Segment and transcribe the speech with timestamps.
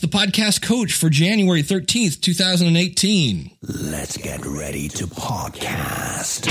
[0.00, 3.50] The Podcast Coach for January 13th, 2018.
[3.62, 6.46] Let's get ready to podcast.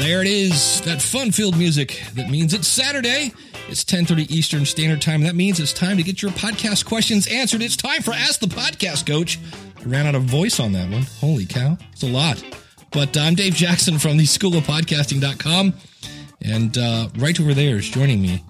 [0.00, 2.02] There it is, that fun-filled music.
[2.14, 3.32] That means it's Saturday.
[3.68, 5.22] It's 10:30 Eastern Standard Time.
[5.22, 7.62] That means it's time to get your podcast questions answered.
[7.62, 9.38] It's time for Ask the Podcast Coach.
[9.78, 11.02] I ran out of voice on that one.
[11.20, 11.76] Holy cow.
[11.92, 12.42] It's a lot.
[12.92, 15.74] But I'm Dave Jackson from the School of Podcasting.com.
[16.42, 18.42] And uh, right over there is joining me,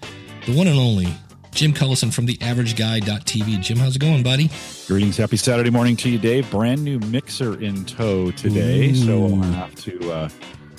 [0.47, 1.09] the one and only
[1.53, 3.61] Jim Collison from the AverageGuy.tv.
[3.61, 4.51] Jim, how's it going, buddy?
[4.87, 5.17] Greetings.
[5.17, 6.49] Happy Saturday morning to you, Dave.
[6.51, 8.91] Brand new mixer in tow today.
[8.91, 8.95] Ooh.
[8.95, 10.29] So I'll have to uh,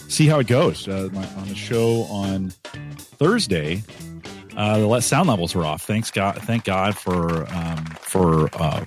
[0.08, 0.88] see how it goes.
[0.88, 2.52] Uh, my, on the show on
[2.98, 3.84] Thursday,
[4.56, 5.84] uh, the sound levels were off.
[5.84, 6.42] Thanks God.
[6.44, 8.86] Thank God for um, for uh,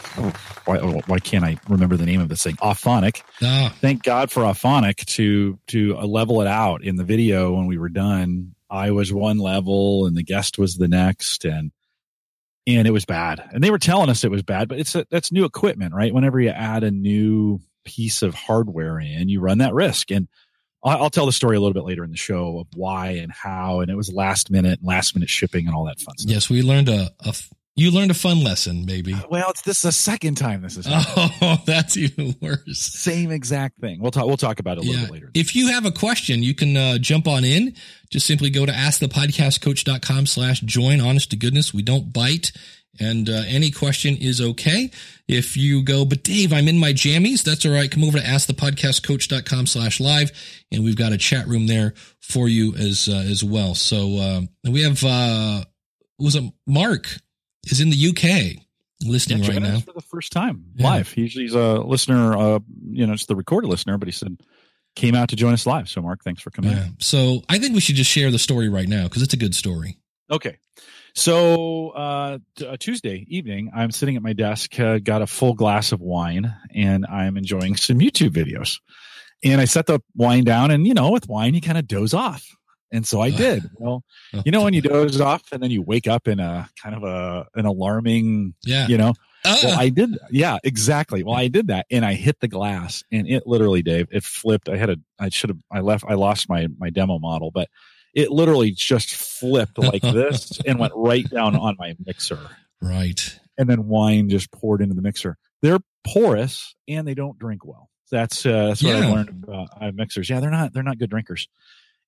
[0.64, 2.56] why, why can't I remember the name of this thing?
[2.56, 3.22] Auphonic.
[3.42, 7.66] Ah, Thank God for Auphonic to to uh, level it out in the video when
[7.66, 8.54] we were done.
[8.72, 11.70] I was one level and the guest was the next, and
[12.66, 13.42] and it was bad.
[13.52, 16.14] And they were telling us it was bad, but it's a, that's new equipment, right?
[16.14, 20.10] Whenever you add a new piece of hardware in, you run that risk.
[20.10, 20.28] And
[20.82, 23.32] I'll, I'll tell the story a little bit later in the show of why and
[23.32, 23.80] how.
[23.80, 26.32] And it was last minute, last minute shipping, and all that fun stuff.
[26.32, 27.34] yes, we learned a, a
[27.74, 29.16] you learned a fun lesson, maybe.
[29.30, 31.30] Well, it's this is the second time this is happening.
[31.40, 32.78] Oh, that's even worse.
[32.78, 34.00] same exact thing.
[34.00, 34.26] We'll talk.
[34.26, 35.30] We'll talk about it a little bit later.
[35.34, 37.74] If you have a question, you can uh, jump on in.
[38.10, 41.00] Just simply go to askthepodcastcoach.com slash join.
[41.00, 42.52] Honest to goodness, we don't bite.
[43.00, 44.90] And uh, any question is okay.
[45.26, 47.42] If you go, but Dave, I'm in my jammies.
[47.42, 47.90] That's all right.
[47.90, 50.30] Come over to askthepodcastcoach.com slash live.
[50.70, 53.74] And we've got a chat room there for you as uh, as well.
[53.74, 55.64] So uh, we have, uh,
[56.18, 57.06] was it Mark
[57.70, 58.62] is in the UK
[59.04, 59.80] listening Yeah, right now.
[59.80, 60.86] for the first time Yeah.
[60.88, 61.16] live.
[61.16, 62.58] Usually he's a listener, uh,
[62.90, 64.36] you know, it's the recorded listener, but he said
[64.94, 65.88] came out to join us live.
[65.88, 66.72] So Mark, thanks for coming.
[66.72, 66.88] Yeah.
[66.98, 69.54] So I think we should just share the story right now because it's a good
[69.54, 69.98] story.
[70.30, 70.58] Okay.
[71.14, 75.54] So uh, t- uh, Tuesday evening, I'm sitting at my desk, uh, got a full
[75.54, 78.80] glass of wine, and I'm enjoying some YouTube videos.
[79.44, 82.14] And I set the wine down, and you know, with wine, you kind of doze
[82.14, 82.46] off.
[82.92, 83.70] And so I did.
[83.76, 84.04] Well,
[84.44, 87.02] you know, when you doze off and then you wake up in a kind of
[87.04, 88.86] a an alarming, Yeah.
[88.86, 89.14] you know,
[89.44, 90.10] Uh, well, I did.
[90.30, 91.24] Yeah, exactly.
[91.24, 94.68] Well, I did that, and I hit the glass, and it literally, Dave, it flipped.
[94.68, 94.96] I had a.
[95.18, 95.58] I should have.
[95.72, 96.04] I left.
[96.06, 97.68] I lost my my demo model, but
[98.14, 102.38] it literally just flipped like this and went right down on my mixer,
[102.80, 103.40] right.
[103.58, 105.36] and then wine just poured into the mixer.
[105.62, 107.88] They're porous and they don't drink well.
[108.12, 109.08] That's uh, that's what Yeah.
[109.08, 110.28] I learned about uh, mixers.
[110.30, 111.48] Yeah, they're not they're not good drinkers.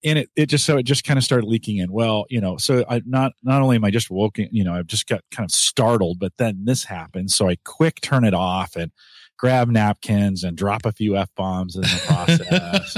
[0.04, 1.90] And it, it just so it just kind of started leaking in.
[1.90, 4.86] Well, you know, so I not not only am I just woken, you know, I've
[4.86, 7.30] just got kind of startled, but then this happened.
[7.30, 8.92] So I quick turn it off and
[9.38, 12.96] grab napkins and drop a few f bombs in the process.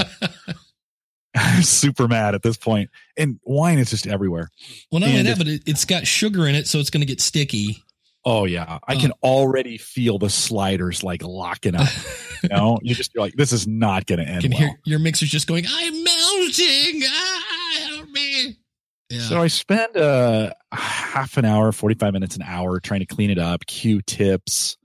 [1.38, 4.48] I'm super mad at this point, and wine is just everywhere.
[4.90, 7.06] well, not only that, but it, it's got sugar in it, so it's going to
[7.06, 7.82] get sticky.
[8.24, 9.00] Oh yeah, I Uh.
[9.00, 11.88] can already feel the sliders like locking up.
[12.42, 14.60] You know, you just you're like, this is not going to end can well.
[14.60, 16.95] hear your mixer's just going, I'm melting.
[19.10, 19.24] Help me.
[19.24, 19.28] Yeah.
[19.28, 23.38] So I spend uh, half an hour, 45 minutes, an hour trying to clean it
[23.38, 24.76] up, Q-tips,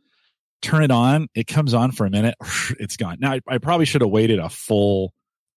[0.61, 1.27] turn it on.
[1.35, 2.35] It comes on for a minute.
[2.79, 3.17] It's gone.
[3.19, 5.13] Now, I, I probably should have waited a full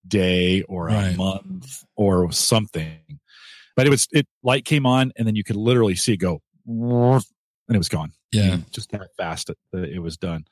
[0.06, 1.16] day or a Right.
[1.16, 2.98] month or something.
[3.76, 6.42] But it was, it light came on and then you could literally see it go
[6.66, 7.22] and
[7.74, 8.12] it was gone.
[8.32, 8.58] yeah.
[8.70, 10.44] Just that fast that it was done.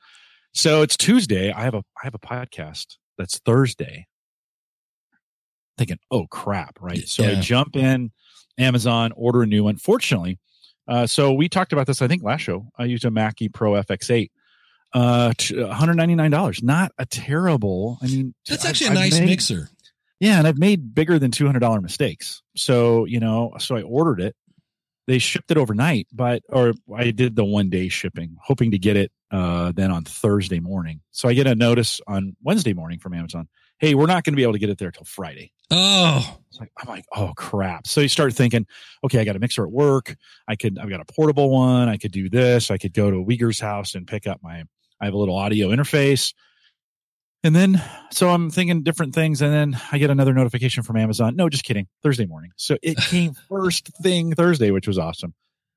[0.53, 1.51] So it's Tuesday.
[1.51, 4.07] I have a, I have a podcast that's Thursday
[5.77, 7.07] thinking, oh crap, right?
[7.07, 8.11] So I jump in
[8.57, 9.77] Amazon, order a new one.
[9.77, 10.39] Fortunately,
[10.87, 12.67] uh, so we talked about this, I think last show.
[12.77, 14.29] I used a Mackie Pro FX8.
[14.93, 16.61] Uh, $199.
[16.63, 17.97] Not a terrible.
[18.01, 19.69] I mean, That's I've- actually a I've nice made- mixer.
[20.19, 22.41] Yeah, and I've made bigger than two hundred dollar mistakes.
[22.55, 24.35] So you know, so I ordered it.
[25.05, 28.95] They shipped it overnight, but or I did the one day shipping, hoping to get
[28.95, 31.01] it uh, then on Thursday morning.
[31.11, 33.49] So I get a notice on Wednesday morning from Amazon.
[33.83, 35.51] Hey, we're not going to be able to get it there till Friday.
[35.69, 37.85] Oh, It's like I'm like, oh crap.
[37.85, 38.65] So you start thinking,
[39.03, 40.15] okay, I got a mixer at work.
[40.47, 41.89] I could, I've got a portable one.
[41.89, 42.71] I could do this.
[42.71, 44.63] I could go to Uyghur's house and pick up my.
[45.01, 46.33] I have a little audio interface.
[47.43, 51.35] And then, so I'm thinking different things, and then I get another notification from Amazon.
[51.35, 51.87] No, just kidding.
[52.03, 52.51] Thursday morning.
[52.55, 55.33] So it came first thing Thursday, which was awesome.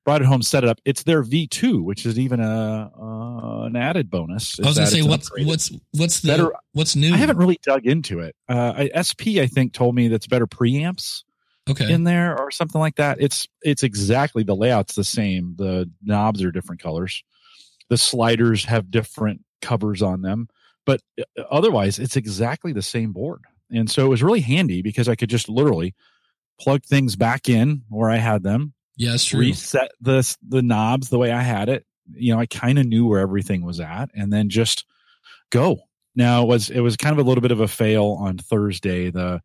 [0.07, 0.79] Brought it home, set it up.
[0.85, 4.57] It's their V2, which is even a uh, an added bonus.
[4.57, 5.47] I was gonna say, what's, upgraded.
[5.47, 7.13] what's, what's the, Better- what's new?
[7.13, 8.33] I haven't really dug into it.
[8.47, 11.23] Uh, I, SP, I think, told me that's better preamps
[11.69, 11.91] okay.
[11.91, 13.17] in there or something like that.
[13.19, 15.55] It's it's exactly the layout's the same.
[15.57, 17.21] The knobs are different colors.
[17.89, 20.47] The sliders have different covers on them,
[20.85, 23.41] but uh, otherwise it's exactly the same board.
[23.71, 25.95] And so it was really handy because I could just literally
[26.61, 31.31] plug things back in where I had them, yeah, reset the the knobs the way
[31.31, 34.49] I had it, you know, I kind of knew where everything was at and then
[34.49, 34.85] just
[35.51, 35.79] go.
[36.15, 39.11] Now it was, it was kind of a little bit of a fail on Thursday.
[39.11, 39.41] The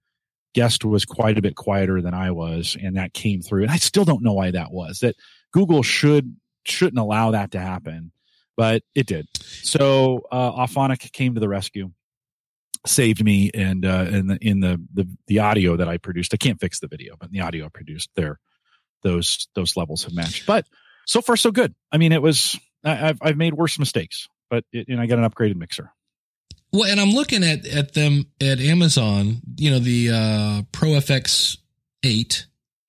[0.54, 3.62] guest was quite a bit quieter than I was and that came through.
[3.62, 5.16] And I still don't know why that was that
[5.52, 8.12] Google should, shouldn't allow that to happen,
[8.56, 9.26] but it did.
[9.34, 11.90] So, uh, Auphonic came to the rescue
[12.84, 16.34] saved me and uh in the in the, the the audio that I produced.
[16.34, 18.40] I can't fix the video, but the audio I produced there,
[19.02, 20.46] those those levels have matched.
[20.46, 20.66] But
[21.06, 21.74] so far so good.
[21.90, 25.18] I mean, it was I, have I've made worse mistakes, but it, and I got
[25.18, 25.90] an upgraded mixer.
[26.72, 29.42] Well, and I'm looking at at them at Amazon.
[29.56, 31.58] You know the uh Pro FX
[32.02, 32.46] eight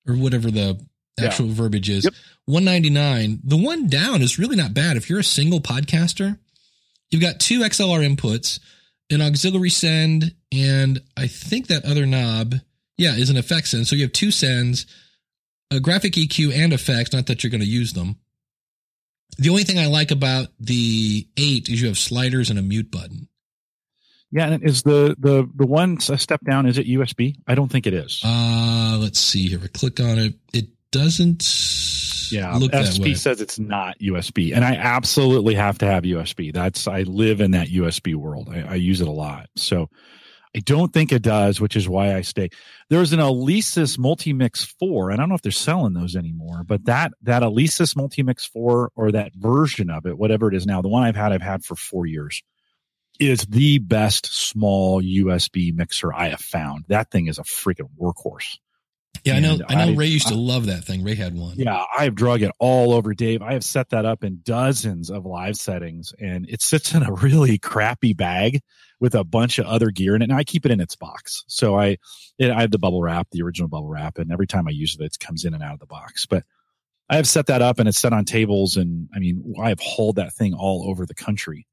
[0.08, 0.80] or whatever the
[1.20, 1.54] actual yeah.
[1.54, 2.04] verbiage is.
[2.04, 2.14] Yep.
[2.46, 3.40] 199.
[3.44, 4.96] The one down is really not bad.
[4.96, 6.38] If you're a single podcaster,
[7.10, 8.60] you've got two XLR inputs
[9.10, 12.54] an auxiliary send, and I think that other knob,
[12.96, 13.86] yeah, is an effect send.
[13.86, 14.86] So you have two sends,
[15.70, 18.16] a graphic EQ and effects, not that you're going to use them.
[19.38, 22.90] The only thing I like about the eight is you have sliders and a mute
[22.90, 23.28] button.
[24.30, 26.66] Yeah, and is the the the one step down?
[26.66, 27.36] Is it USB?
[27.46, 28.20] I don't think it is.
[28.24, 29.60] Uh let's see here.
[29.62, 30.34] I click on it.
[30.52, 31.42] It doesn't
[32.32, 36.52] yeah, look SP says it's not USB, and I absolutely have to have USB.
[36.52, 38.48] That's I live in that USB world.
[38.50, 39.88] I, I use it a lot, so
[40.56, 42.48] I don't think it does, which is why I stay.
[42.88, 46.84] There's an Alesis Multimix Four, and I don't know if they're selling those anymore, but
[46.84, 50.88] that that Alesis Multimix Four or that version of it, whatever it is now, the
[50.88, 52.42] one I've had, I've had for four years,
[53.18, 56.84] is the best small USB mixer I have found.
[56.88, 58.58] That thing is a freaking workhorse.
[59.22, 59.58] Yeah, I know.
[59.68, 59.92] I know.
[59.92, 61.02] I, Ray used to I, love that thing.
[61.02, 61.56] Ray had one.
[61.56, 63.40] Yeah, I have drug it all over Dave.
[63.40, 67.12] I have set that up in dozens of live settings, and it sits in a
[67.12, 68.60] really crappy bag
[69.00, 70.30] with a bunch of other gear in it.
[70.30, 71.96] And I keep it in its box, so I,
[72.38, 74.96] it, I have the bubble wrap, the original bubble wrap, and every time I use
[74.98, 76.26] it, it comes in and out of the box.
[76.26, 76.44] But
[77.08, 79.80] I have set that up, and it's set on tables, and I mean, I have
[79.80, 81.66] hauled that thing all over the country,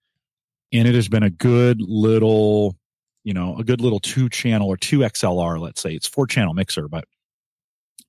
[0.72, 2.78] and it has been a good little,
[3.24, 5.60] you know, a good little two channel or two XLR.
[5.60, 7.06] Let's say it's four channel mixer, but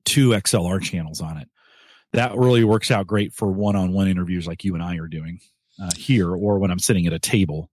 [0.04, 1.48] two XLR channels on it.
[2.12, 5.08] That really works out great for one on one interviews like you and I are
[5.08, 5.40] doing
[5.82, 7.70] uh, here, or when I'm sitting at a table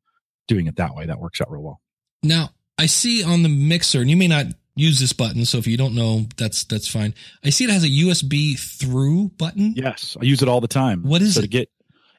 [0.47, 1.05] doing it that way.
[1.05, 1.81] That works out real well.
[2.23, 4.45] Now, I see on the mixer, and you may not
[4.75, 7.13] use this button, so if you don't know, that's that's fine.
[7.43, 9.73] I see it has a USB through button.
[9.75, 11.03] Yes, I use it all the time.
[11.03, 11.43] What is so it?
[11.43, 11.69] To get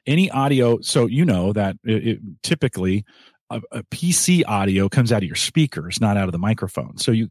[0.05, 3.05] any audio, so you know that it, it typically
[3.49, 6.97] a, a, PC audio comes out of your speakers, not out of the microphone.
[6.97, 7.29] So you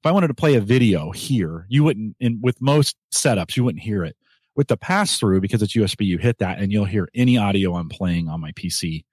[0.00, 3.64] if I wanted to play a video here, you wouldn't, in with most setups, you
[3.64, 4.16] wouldn't hear it.
[4.54, 7.74] With the pass through, because it's USB, you hit that and you'll hear any audio
[7.74, 9.04] I'm playing on my PC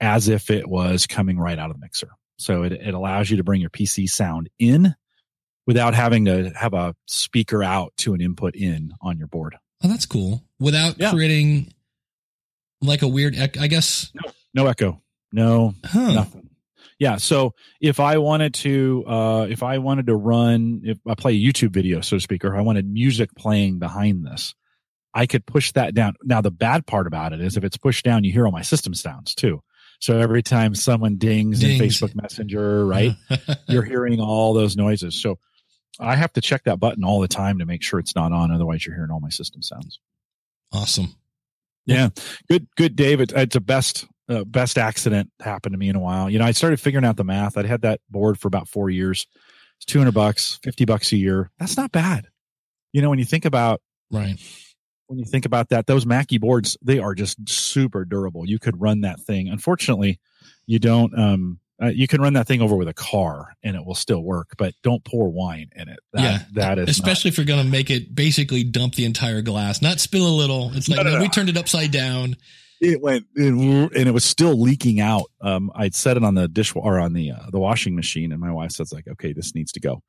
[0.00, 2.10] as if it was coming right out of the mixer.
[2.38, 4.94] So it, it allows you to bring your PC sound in
[5.66, 9.56] without having to have a speaker out to an input in on your board.
[9.82, 10.44] Oh, that's cool.
[10.60, 11.10] Without yeah.
[11.10, 11.72] creating
[12.80, 14.12] like a weird, I guess.
[14.14, 15.02] No, no echo.
[15.32, 16.12] No, huh.
[16.12, 16.50] nothing
[16.98, 21.32] yeah so if i wanted to uh if i wanted to run if i play
[21.32, 24.54] a youtube video so to speak or i wanted music playing behind this
[25.16, 26.14] i could push that down.
[26.22, 28.62] Now the bad part about it is if it's pushed down you hear all my
[28.62, 29.62] system sounds too.
[29.98, 31.80] So every time someone dings, dings.
[31.80, 33.12] in facebook messenger right
[33.66, 35.20] you're hearing all those noises.
[35.20, 35.38] So
[35.98, 38.52] i have to check that button all the time to make sure it's not on
[38.52, 39.98] otherwise you're hearing all my system sounds.
[40.72, 41.14] Awesome.
[41.86, 42.10] Yeah.
[42.48, 43.32] Good good david.
[43.34, 46.28] It's a best uh, best accident happened to me in a while.
[46.28, 47.56] You know, I started figuring out the math.
[47.56, 49.26] I'd had that board for about four years.
[49.78, 51.50] It's 200 bucks, 50 bucks a year.
[51.58, 52.28] That's not bad.
[52.92, 54.38] You know, when you think about, right.
[55.08, 58.48] When you think about that, those Mackie boards, they are just super durable.
[58.48, 59.48] You could run that thing.
[59.48, 60.18] Unfortunately,
[60.66, 63.84] you don't, um, uh, you can run that thing over with a car and it
[63.84, 66.00] will still work, but don't pour wine in it.
[66.12, 69.04] That, yeah, that is especially not, if you're going to make it basically dump the
[69.04, 70.72] entire glass, not spill a little.
[70.74, 72.36] It's like no, no, no, we turned it upside down
[72.80, 75.26] it went and it was still leaking out.
[75.40, 78.40] Um, I'd set it on the dish or on the uh, the washing machine, and
[78.40, 80.02] my wife says like, "Okay, this needs to go."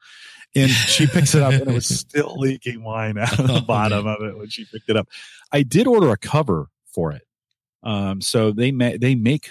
[0.55, 3.61] And she picks it up, and it was still leaking wine out of the oh,
[3.61, 5.07] bottom of it when she picked it up.
[5.51, 7.23] I did order a cover for it,
[7.83, 9.49] um, so they ma- they make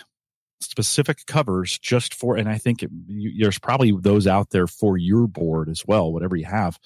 [0.61, 4.96] specific covers just for, and I think it, you, there's probably those out there for
[4.96, 6.78] your board as well, whatever you have.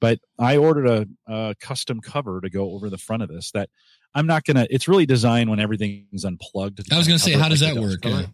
[0.00, 3.70] But I ordered a, a custom cover to go over the front of this that
[4.16, 4.66] I'm not gonna.
[4.70, 6.80] It's really designed when everything's unplugged.
[6.92, 8.04] I was gonna say, how does that work?
[8.04, 8.26] Yeah.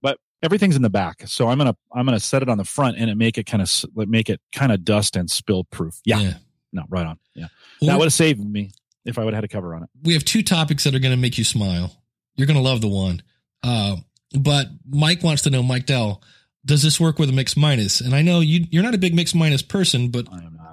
[0.00, 2.96] But everything's in the back, so I'm gonna I'm gonna set it on the front
[2.96, 6.00] and it make it kind of make it kind of dust and spill proof.
[6.04, 6.20] Yeah.
[6.20, 6.34] yeah.
[6.72, 7.18] no, right on.
[7.34, 7.48] Yeah,
[7.80, 8.72] well, that would have saved me
[9.04, 9.90] if I would have had a cover on it.
[10.02, 11.94] We have two topics that are going to make you smile.
[12.36, 13.22] You're going to love the one.
[13.62, 13.96] Uh,
[14.38, 16.22] but Mike wants to know, Mike Dell,
[16.64, 18.00] does this work with a mix minus?
[18.00, 20.28] And I know you you're not a big mix minus person, but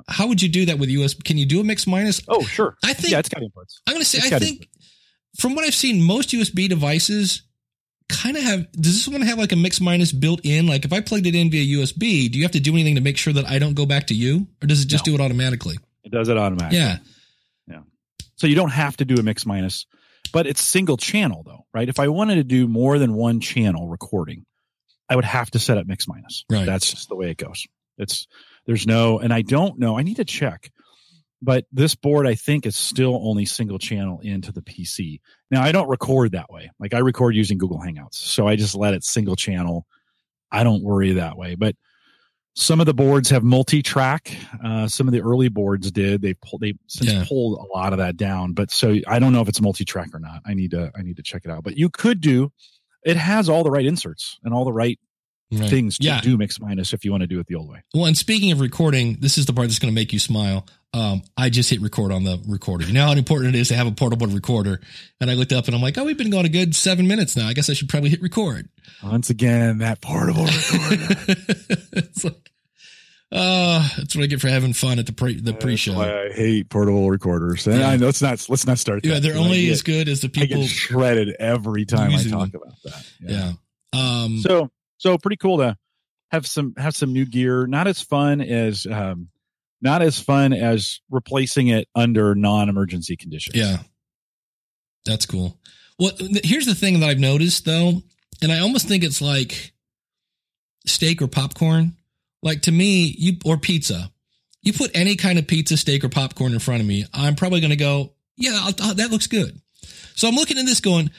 [0.07, 1.23] how would you do that with USB?
[1.23, 2.21] Can you do a mix minus?
[2.27, 2.75] Oh, sure.
[2.83, 3.75] I think yeah, it's got inputs.
[3.87, 4.69] I'm going to say, it's I think
[5.37, 7.43] from what I've seen, most USB devices
[8.09, 8.71] kind of have.
[8.71, 10.65] Does this one have like a mix minus built in?
[10.67, 13.01] Like if I plugged it in via USB, do you have to do anything to
[13.01, 15.11] make sure that I don't go back to you, or does it just No.
[15.15, 15.75] do it automatically?
[16.03, 16.77] It does it automatically.
[16.79, 16.97] Yeah.
[17.67, 17.81] Yeah.
[18.35, 19.85] So you don't have to do a mix minus,
[20.31, 21.89] but it's single channel though, right?
[21.89, 24.45] If I wanted to do more than one channel recording,
[25.09, 26.45] I would have to set up mix minus.
[26.49, 26.65] Right.
[26.65, 27.65] That's just the way it goes.
[27.97, 28.27] It's
[28.67, 29.97] there's no, and I don't know.
[29.97, 30.69] I need to check,
[31.41, 35.19] but this board I think is still only single channel into the PC.
[35.49, 36.69] Now I don't record that way.
[36.79, 39.87] Like I record using Google Hangouts, so I just let it single channel.
[40.51, 41.75] I don't worry that way, but
[42.55, 44.35] some of the boards have multi-track.
[44.63, 46.23] Uh, some of the early boards did.
[46.23, 46.61] They pulled.
[46.61, 47.23] They since Yeah.
[47.27, 48.53] pulled a lot of that down.
[48.53, 50.41] But so I don't know if it's multi-track or not.
[50.43, 50.91] I need to.
[50.97, 51.63] I need to check it out.
[51.63, 52.51] But you could do.
[53.05, 54.99] It has all the right inserts and all the right
[55.49, 55.69] Right.
[55.69, 56.19] things to Yeah.
[56.19, 57.81] do mix minus if you want to do it the old way.
[57.93, 60.67] Well, and speaking of recording, this is the part that's going to make you smile.
[60.93, 62.85] Um, I just hit record on the recorder.
[62.85, 64.81] You know how important it is to have a portable recorder.
[65.21, 67.37] And I looked up and I'm like, oh, we've been going a good seven minutes
[67.37, 67.47] now.
[67.47, 68.67] I guess I should probably hit record.
[69.01, 71.15] Once again, that portable recorder.
[71.93, 72.51] it's like,
[73.31, 75.99] uh, that's what I get for having fun at the pre the pre show.
[75.99, 77.67] I hate portable recorders.
[77.67, 77.89] And Yeah.
[77.89, 79.05] I, let's not let's not start.
[79.05, 82.11] Yeah, that, they're only get- as good as the people I get shredded every time
[82.11, 82.61] I talk them.
[82.61, 83.05] about that.
[83.21, 83.51] Yeah.
[83.93, 85.75] Um, so so pretty cool to
[86.31, 89.29] have some have some new gear not as fun as um
[89.81, 93.77] not as fun as replacing it under non-emergency conditions Yeah.
[95.05, 95.57] That's cool.
[95.99, 96.11] Well,
[96.43, 98.01] here's the thing that I've noticed though,
[98.41, 99.71] and I almost think it's like
[100.85, 101.93] steak or popcorn.
[102.43, 104.11] Like to me, you or pizza.
[104.61, 107.61] You put any kind of pizza, steak, or popcorn in front of me, I'm probably
[107.61, 109.61] going to go, yeah, I'll, I'll- that looks good.
[110.15, 111.09] So I'm looking at this going,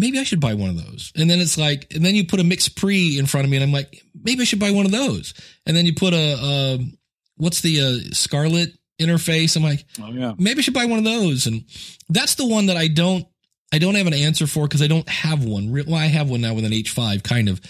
[0.00, 1.12] maybe I should buy one of those.
[1.14, 3.64] And then it's like, and then you put a MixPre in front of me, and
[3.64, 5.34] I'm like, maybe I should buy one of those.
[5.66, 6.78] And then you put a, uh,
[7.36, 9.56] what's the uh, Scarlett interface?
[9.56, 11.46] I'm like, oh yeah maybe I should buy one of those.
[11.46, 11.64] And
[12.08, 13.26] that's the one that I don't,
[13.72, 15.72] I don't have an answer for because I don't have one.
[15.72, 17.60] Well, I have one now with an H5 kind of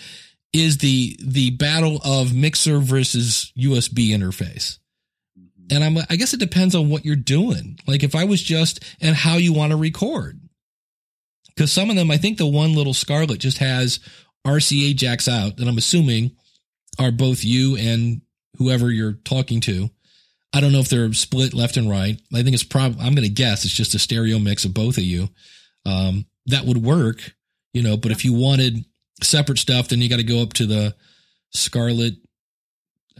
[0.52, 4.78] is the, the battle of mixer versus USB interface.
[5.70, 7.78] And I'm, I guess it depends on what you're doing.
[7.86, 10.39] Like if I was just, and how you want to record.
[11.58, 14.00] Cause some of them, I think the one little Scarlett just has
[14.46, 16.32] RCA jacks out that I'm assuming
[16.98, 18.22] are both you and
[18.56, 19.90] whoever you're talking to.
[20.52, 22.20] I don't know if they're split left and right.
[22.34, 24.98] I think it's probably, I'm going to guess it's just a stereo mix of both
[24.98, 25.28] of you.
[25.86, 27.34] Um, that would work,
[27.72, 28.84] you know, but if you wanted
[29.22, 30.94] separate stuff, then you got to go up to the
[31.52, 32.14] Scarlett.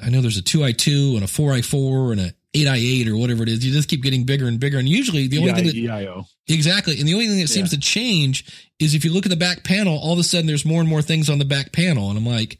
[0.03, 3.64] I know there's a 2i2 and a 4i4 and a 8i8 or whatever it is.
[3.64, 4.78] You just keep getting bigger and bigger.
[4.78, 6.25] And usually the only thing that, EIO.
[6.49, 6.99] exactly.
[6.99, 9.62] And the only thing that seems to change is if you look at the back
[9.62, 12.09] panel, all of a sudden there's more and more things on the back panel.
[12.09, 12.59] And I'm like,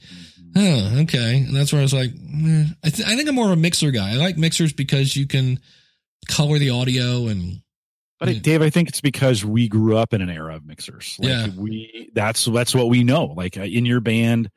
[0.57, 1.39] oh, okay.
[1.39, 2.65] And that's where I was like, eh.
[2.85, 4.11] I, th- I think I'm more of a mixer guy.
[4.13, 5.59] I like mixers because you can
[6.29, 7.61] color the audio and
[8.21, 8.39] But Yeah.
[8.41, 11.17] Dave, I think it's because we grew up in an era of mixers.
[11.19, 11.47] Like Yeah.
[11.57, 13.25] we that's that's what we know.
[13.27, 14.51] Like uh, in your band,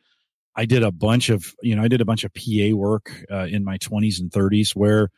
[0.55, 3.45] I did a bunch of you know I did a bunch of PA work uh,
[3.49, 5.09] in my 20s and 30s where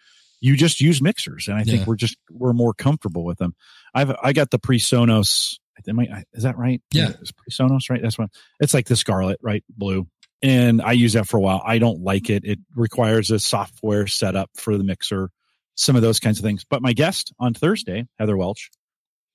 [0.42, 1.86] you just use mixers, and I think Yeah.
[1.88, 3.56] we're just we're more comfortable with them.
[3.94, 5.58] I've I got the PreSonus.
[5.88, 6.82] Am I, is that right?
[6.92, 7.10] Yeah.
[7.22, 8.02] Is it PreSonus, right?
[8.02, 8.30] That's one.
[8.62, 9.64] It's like the Scarlett, right?
[9.70, 10.08] Blue.
[10.42, 11.62] And I use that for a while.
[11.66, 12.44] I don't like it.
[12.46, 15.32] It requires a software setup for the mixer
[15.76, 16.64] some of those kinds of things.
[16.70, 18.70] But my guest on Thursday, Heather Welch,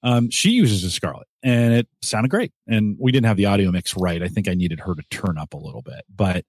[0.03, 2.53] um, she uses a Scarlett and it sounded great.
[2.67, 4.23] And we didn't have the audio mix right.
[4.23, 6.45] I think I needed her to turn up a little bit, but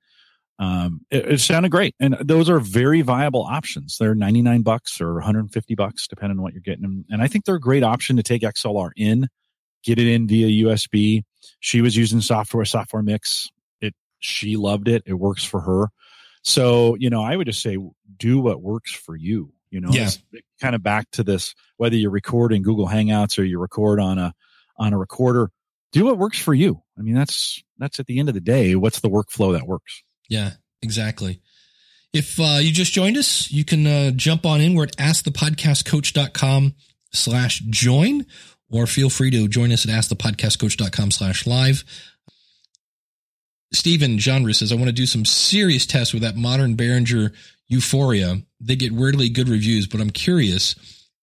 [0.60, 1.96] um, it, it sounded great.
[2.00, 3.98] And those are very viable options.
[3.98, 7.06] They're 99 bucks or 150 bucks, depending on what you're getting.
[7.10, 9.28] And I think they're a great option to take XLR in,
[9.84, 11.24] get it in via USB.
[11.62, 13.50] She was using software, software mix.
[13.80, 15.04] It, she loved it.
[15.06, 15.90] It works for her.
[16.44, 17.78] So, you know, I would just say
[18.18, 19.54] do what works for you.
[19.72, 20.10] You know, Yeah.
[20.60, 24.20] Kind of back to this whether you record in Google Hangouts or you record on
[24.20, 24.34] a
[24.78, 25.52] on a recorder,
[25.92, 26.82] do what works for you.
[26.98, 30.04] I mean, that's that's at the end of the day, what's the workflow that works?
[30.30, 30.52] Yeah,
[30.82, 31.42] exactly.
[32.14, 34.76] If uh, you just joined us, you can uh, jump on in.
[34.76, 36.76] We're at askthepodcastcoach.com
[37.14, 38.26] slash join,
[38.70, 41.84] or feel free to join us at askthepodcastcoach.com slash live.
[43.74, 47.34] Stephen Genre says, I want to do some serious tests with that modern Behringer
[47.68, 48.42] Euphoria.
[48.60, 50.76] They get weirdly good reviews, but I'm curious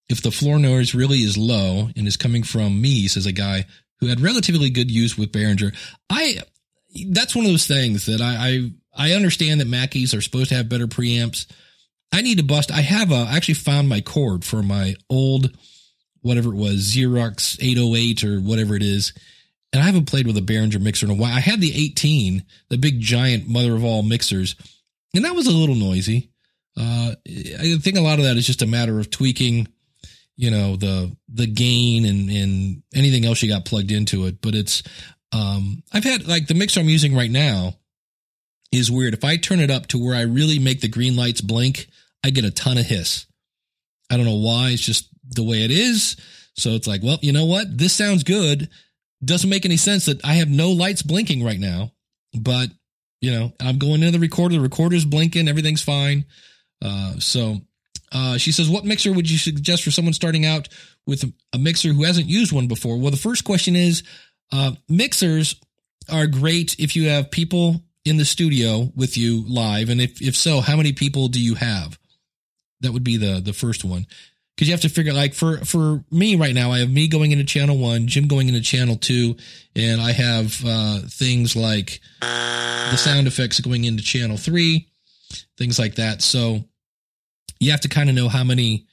[0.09, 3.65] if the floor noise really is low and is coming from me, says a guy
[3.99, 5.75] who had relatively good use with Behringer.
[6.09, 6.39] I,
[7.09, 10.55] that's one of those things that I, I, I understand that Mackeys are supposed to
[10.55, 11.45] have better preamps.
[12.11, 12.71] I need to bust.
[12.71, 15.55] I have a, I actually found my cord for my old,
[16.21, 19.13] whatever it was, Xerox 808 or whatever it is.
[19.71, 21.33] And I haven't played with a Behringer mixer in a while.
[21.33, 24.55] I had the 18, the big giant mother of all mixers,
[25.13, 26.31] and that was a little noisy.
[26.75, 29.67] Uh, I think a lot of that is just a matter of tweaking,
[30.39, 34.41] you know, the the gain and and anything else you got plugged into it.
[34.41, 34.83] But it's
[35.33, 37.75] um I've had like the mixer I'm using right now
[38.71, 39.13] is weird.
[39.13, 41.87] If I turn it up to where I really make the green lights blink,
[42.23, 43.25] I get a ton of hiss.
[44.09, 44.69] I don't know why.
[44.69, 46.15] It's just the way it is.
[46.55, 47.77] So it's like, well, you know what?
[47.77, 48.69] This sounds good.
[49.21, 51.91] Doesn't make any sense that I have no lights blinking right now,
[52.33, 52.69] but
[53.19, 54.55] you know, I'm going into the recorder.
[54.55, 55.49] The recorder's blinking.
[55.49, 56.23] Everything's fine.
[56.81, 57.57] Uh, so
[58.11, 60.67] uh, she says, what mixer would you suggest for someone starting out
[61.05, 61.23] with
[61.53, 62.97] a mixer who hasn't used one before?
[62.97, 64.03] Well, the first question is,
[64.51, 65.55] uh, mixers
[66.11, 70.35] are great if you have people in the studio with you live, and if if
[70.35, 71.99] so, how many people do you have?
[72.81, 74.07] That would be the the first one
[74.59, 77.31] because you have to figure like for for me right now i have me going
[77.31, 79.33] into channel one jim going into channel two
[79.73, 84.89] and i have uh things like the sound effects going into channel three
[85.57, 86.61] things like that so
[87.59, 88.85] you have to kind of know how many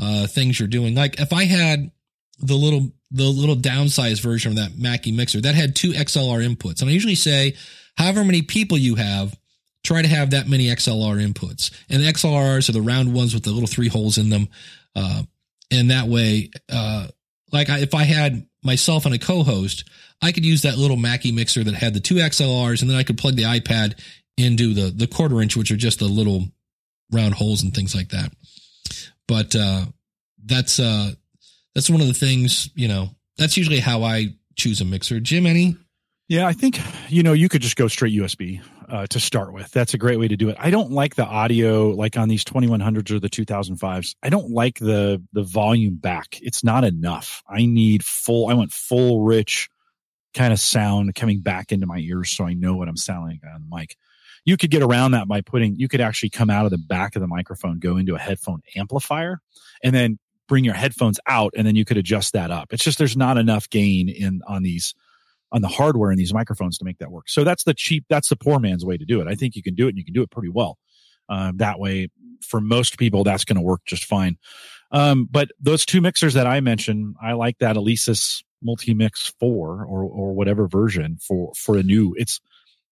[0.00, 0.94] uh things you're doing.
[0.94, 1.90] Like if i had
[2.38, 6.80] the little the little downsized version of that mackie mixer that had two xlr inputs
[6.80, 7.54] and i usually say
[7.96, 9.36] however many people you have
[9.84, 11.70] try to have that many xlr inputs.
[11.90, 14.48] And the xlrs are the round ones with the little three holes in them
[14.94, 15.22] uh,
[15.72, 17.08] and that way, uh,
[17.50, 19.88] like I, if I had myself and a co-host,
[20.20, 23.02] I could use that little Mackie mixer that had the two XLRs, and then I
[23.02, 23.98] could plug the iPad
[24.36, 26.46] into the the quarter inch, which are just the little
[27.12, 28.32] round holes and things like that.
[29.28, 29.86] But uh,
[30.44, 31.12] that's uh,
[31.74, 33.10] that's one of the things you know.
[33.38, 35.20] That's usually how I choose a mixer.
[35.20, 35.76] Jim, any?
[36.28, 39.70] Yeah, I think you know you could just go straight USB uh, to start with.
[39.70, 40.56] That's a great way to do it.
[40.58, 44.14] I don't like the audio like on these 2100s or the 2005s.
[44.22, 46.38] I don't like the the volume back.
[46.42, 47.42] It's not enough.
[47.48, 49.68] I need full I want full rich
[50.34, 53.66] kind of sound coming back into my ears so I know what I'm sounding on
[53.68, 53.96] the mic.
[54.44, 57.14] You could get around that by putting you could actually come out of the back
[57.16, 59.40] of the microphone, go into a headphone amplifier
[59.82, 60.18] and then
[60.48, 62.72] bring your headphones out and then you could adjust that up.
[62.72, 64.94] It's just there's not enough gain in on these
[65.52, 67.28] on the hardware in these microphones to make that work.
[67.28, 69.28] So that's the cheap, that's the poor man's way to do it.
[69.28, 70.78] I think you can do it and you can do it pretty well.
[71.28, 72.08] Um, that way,
[72.40, 74.38] for most people, that's going to work just fine.
[74.90, 80.04] Um, but those two mixers that I mentioned, I like that Alesis Multimix 4 or,
[80.04, 82.40] or whatever version for, for a new, it's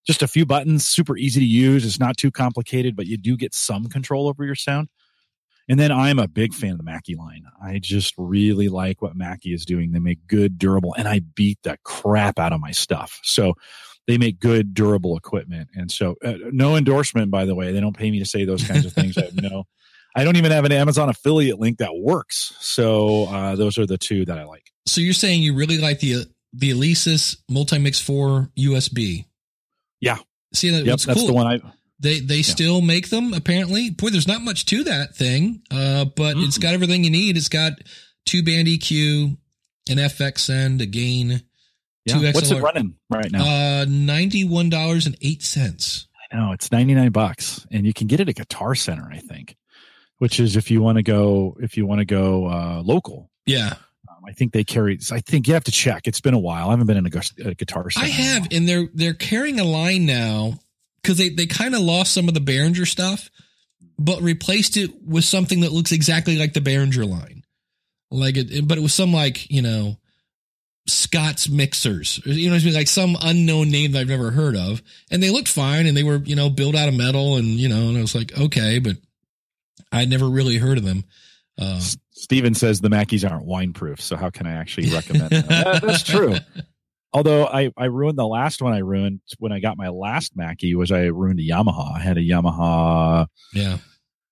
[0.06, 1.84] just a few buttons, super easy to use.
[1.84, 4.88] It's not too complicated, but you do get some control over your sound.
[5.68, 7.44] And then I'm a big fan of the Mackie line.
[7.62, 9.92] I just really like what Mackie is doing.
[9.92, 13.20] They make good, durable, and I beat the crap out of my stuff.
[13.22, 13.54] So
[14.08, 15.68] they make good, durable equipment.
[15.74, 17.70] And so, uh, no endorsement, by the way.
[17.70, 19.16] They don't pay me to say those kinds of things.
[19.16, 19.64] I no,
[20.16, 22.52] I don't even have an Amazon affiliate link that works.
[22.58, 24.72] So uh, those are the two that I like.
[24.86, 29.26] So you're saying you really like the the Alesis Multimix Four USB?
[30.00, 30.18] Yeah.
[30.52, 31.26] See, that, yep, that's cool.
[31.26, 31.60] the one I
[32.00, 32.42] they they yeah.
[32.42, 33.90] still make them apparently.
[33.90, 36.46] Boy, there's not much to that thing, uh, but mm.
[36.46, 37.36] it's got everything you need.
[37.36, 37.74] It's got
[38.24, 39.36] two band EQ,
[39.90, 41.42] an FX send, a gain.
[42.06, 42.14] Yeah.
[42.14, 42.34] Two XLR.
[42.34, 43.44] What's it running right now?
[43.44, 46.08] Uh, ninety one dollars and eight cents.
[46.32, 49.18] I know it's ninety nine bucks, and you can get it at Guitar Center, I
[49.18, 49.56] think.
[50.18, 53.30] Which is if you want to go if you want to go uh, local.
[53.44, 53.74] Yeah.
[54.20, 54.98] Um, I think they carry.
[55.11, 56.06] I think you have to check.
[56.06, 56.68] It's been a while.
[56.68, 57.90] I haven't been in a, a guitar.
[57.90, 60.59] Center I have, and they're they're carrying a line now
[61.02, 63.30] because they, they kind of lost some of the Behringer stuff,
[63.98, 67.44] but replaced it with something that looks exactly like the Behringer line.
[68.11, 69.96] Like it, but it was some like, you know,
[70.87, 72.74] Scott's mixers, you know, what I mean?
[72.74, 74.83] like some unknown name that I've never heard of.
[75.11, 77.68] And they looked fine and they were, you know, built out of metal and, you
[77.68, 78.96] know, and I was like, okay, but
[79.92, 81.04] I'd never really heard of them.
[81.60, 84.00] Uh, Steven says the Mackies aren't wine proof.
[84.00, 85.46] So how can I actually recommend them?
[85.48, 86.36] that, that's true.
[87.12, 90.74] Although I, I ruined the last one I ruined when I got my last Mackie
[90.74, 91.96] was I ruined a Yamaha.
[91.96, 93.26] I had a Yamaha.
[93.52, 93.78] Yeah.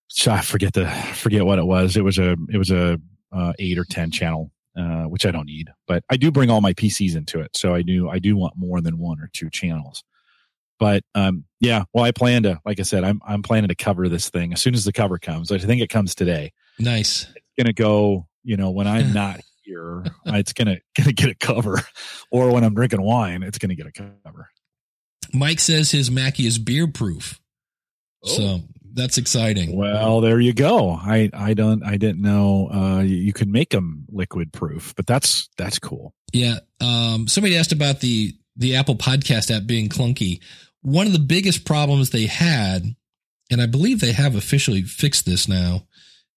[0.07, 1.97] So I forget the forget what it was.
[1.97, 2.99] It was a it was a
[3.31, 5.69] uh, eight or ten channel, uh, which I don't need.
[5.87, 8.55] But I do bring all my PCs into it, so I do I do want
[8.57, 10.03] more than one or two channels.
[10.79, 14.09] But um, yeah, well, I plan to, like I said, I'm I'm planning to cover
[14.09, 15.51] this thing as soon as the cover comes.
[15.51, 16.53] I think it comes today.
[16.79, 17.27] Nice.
[17.35, 18.27] It's gonna go.
[18.43, 21.79] You know, when I'm not here, it's gonna gonna get a cover,
[22.31, 24.49] or when I'm drinking wine, it's gonna get a cover.
[25.33, 27.39] Mike says his Mackie is beer proof,
[28.23, 28.27] oh.
[28.27, 28.59] so
[28.93, 29.75] that's exciting.
[29.75, 30.91] Well, there you go.
[30.91, 35.49] I I don't I didn't know uh, you could make them liquid proof, but that's
[35.57, 36.13] that's cool.
[36.33, 36.59] Yeah.
[36.79, 37.27] Um.
[37.27, 40.41] Somebody asked about the the Apple Podcast app being clunky.
[40.81, 42.95] One of the biggest problems they had,
[43.51, 45.83] and I believe they have officially fixed this now,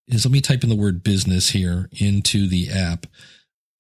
[0.09, 3.07] is let me type in the word business here into the app.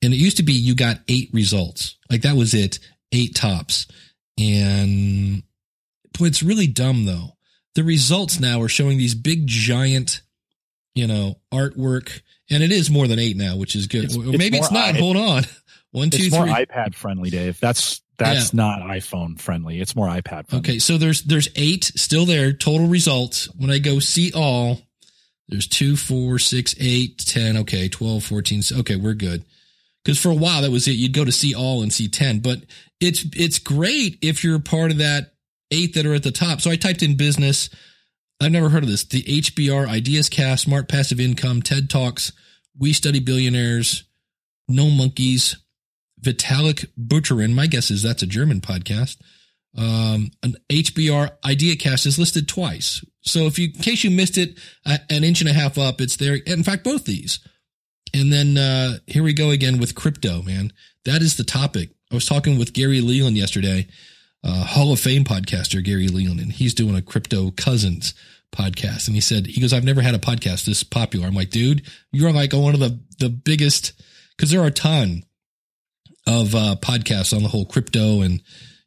[0.02, 1.96] And it used to be you got eight results.
[2.10, 2.78] Like that was it,
[3.12, 3.86] eight tops.
[4.38, 5.42] And
[6.18, 7.36] boy, it's really dumb though.
[7.74, 10.22] The results now are showing these big giant,
[10.94, 14.04] you know, artwork And it is more than eight now, which is good.
[14.04, 14.94] It's- it's maybe it's not.
[14.94, 15.44] i- Hold on.
[15.92, 16.52] One, two, It's more three.
[16.52, 17.58] iPad friendly, Dave.
[17.60, 19.80] That's that's not iPhone friendly.
[19.80, 20.58] It's more iPad friendly.
[20.58, 22.52] Okay, so there's there's eight still there.
[22.52, 23.46] Total results.
[23.56, 24.80] When I go see all,
[25.52, 27.58] there's two, four, six, eight, ten.
[27.58, 28.62] Okay, 12, 14.
[28.78, 29.44] Okay, we're good.
[30.02, 30.92] Because for a while that was it.
[30.92, 32.60] You'd go to see all and see ten, but
[33.00, 35.34] it's it's great if you're part of that
[35.70, 36.60] eight that are at the top.
[36.60, 37.70] So I typed in business.
[38.40, 39.04] I've never heard of this.
[39.04, 42.32] The HBR Ideas Cast, Smart Passive Income, TED Talks,
[42.76, 44.02] We Study Billionaires,
[44.68, 45.56] No Monkeys,
[46.20, 47.54] Vitalik Buterin.
[47.54, 49.18] My guess is that's a German podcast
[49.76, 53.04] um, an HBR idea cast is listed twice.
[53.22, 56.00] So if you, in case you missed it, uh, an inch and a half up,
[56.00, 56.34] it's there.
[56.34, 57.40] In fact, both these.
[58.14, 60.72] And then uh, here we go again with crypto, man.
[61.04, 61.90] That is the topic.
[62.10, 63.86] I was talking with Gary Leland yesterday,
[64.44, 68.12] uh, Hall of Fame podcaster Gary Leland, and he's doing a crypto cousins
[68.54, 69.06] podcast.
[69.06, 71.26] And he said, he goes, I've never had a podcast this popular.
[71.26, 73.94] I'm like, dude, you're like one of the, the biggest,
[74.38, 75.24] cause there are a ton
[76.26, 78.42] of uh, podcasts on the whole crypto and,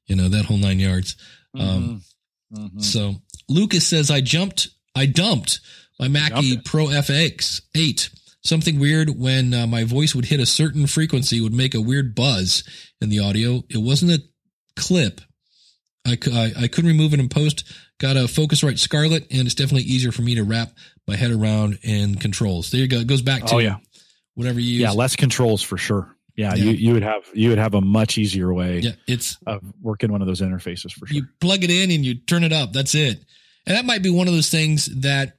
[0.08, 1.16] you know, that whole nine yards.
[1.58, 2.02] Um,
[2.54, 2.72] Mhm.
[2.76, 2.84] Mhm.
[2.84, 3.16] so
[3.50, 5.60] Lucas says, I jumped, I dumped
[6.00, 8.10] my Mackie Pro FX 8.
[8.44, 12.14] Something weird when uh, my voice would hit a certain frequency would make a weird
[12.14, 12.64] buzz
[13.02, 13.64] in the audio.
[13.70, 14.24] It wasn't a
[14.76, 15.22] clip.
[16.06, 17.64] I, I, I couldn't remove it in post.
[18.00, 20.72] Got a Focusrite Scarlett, and it's definitely easier for me to wrap
[21.08, 22.70] my head around and controls.
[22.70, 22.98] There you go.
[23.00, 23.78] It goes back to Oh yeah,
[24.36, 24.82] whatever you use.
[24.82, 24.92] yeah.
[24.92, 26.15] Less controls for sure.
[26.36, 26.64] Yeah, Yeah.
[26.66, 30.12] you you would have you would have a much easier way yeah, it's of working
[30.12, 31.16] one of those interfaces for sure.
[31.16, 32.74] you plug it in and you turn it up.
[32.74, 33.24] That's it.
[33.66, 35.38] And that might be one of those things that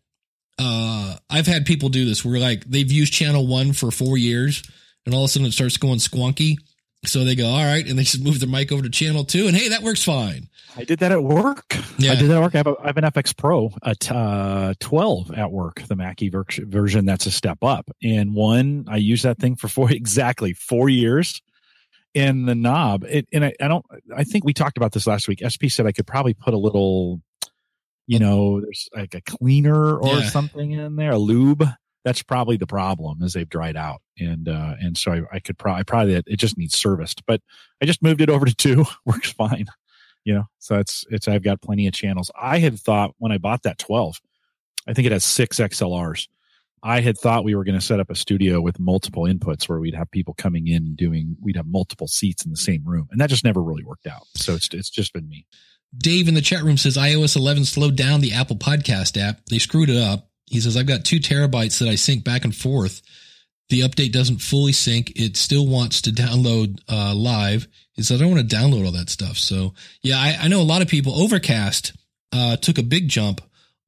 [0.59, 4.63] uh, I've had people do this where like they've used channel one for four years
[5.05, 6.57] and all of a sudden it starts going squonky.
[7.09, 7.87] So they go, all right.
[7.87, 10.49] And they just move their mic over to channel two and hey, that works fine.
[10.77, 11.75] I did that at work.
[11.99, 12.13] Yeah.
[12.13, 12.55] I did that at work.
[12.55, 16.29] I have, a, I have an FX Pro at uh, 12 at work, the Mackie
[16.29, 17.89] ver- version that's a step up.
[18.03, 21.41] And one, I used that thing for four, exactly four years.
[22.15, 25.29] And the knob, it, and I, I don't, I think we talked about this last
[25.29, 25.43] week.
[25.45, 27.21] SP said I could probably put a little,
[28.07, 30.29] you know, there's like a cleaner or Yeah.
[30.31, 31.65] something in there, a lube.
[32.07, 34.01] That's probably the problem is they've dried out.
[34.19, 37.43] And, uh, and so I, I could probably, probably, it just needs serviced, but
[37.83, 39.67] I just moved it over to two, works fine
[40.27, 43.39] you know so it's it's i've got plenty of channels i had thought when i
[43.39, 44.21] bought that 12
[44.87, 46.29] i think it has six xlrs
[46.83, 49.79] i had thought we were going to set up a studio with multiple inputs where
[49.79, 53.09] we'd have people coming in and doing we'd have multiple seats in the same room
[53.11, 55.47] and that just never really worked out so it's it's just been me
[55.97, 59.47] Dave in the chat room says iOS 11 slowed down the Apple Podcast app.
[59.49, 60.29] They screwed it up.
[60.47, 63.03] He says, I've got two terabytes that I sync back and forth.
[63.69, 65.13] The update doesn't fully sync.
[65.17, 67.67] It still wants to download uh, live.
[67.95, 69.37] He says, I don't want to download all that stuff.
[69.37, 71.15] So, yeah, I, I know a lot of people.
[71.15, 71.93] Overcast
[72.33, 73.41] uh, took a big jump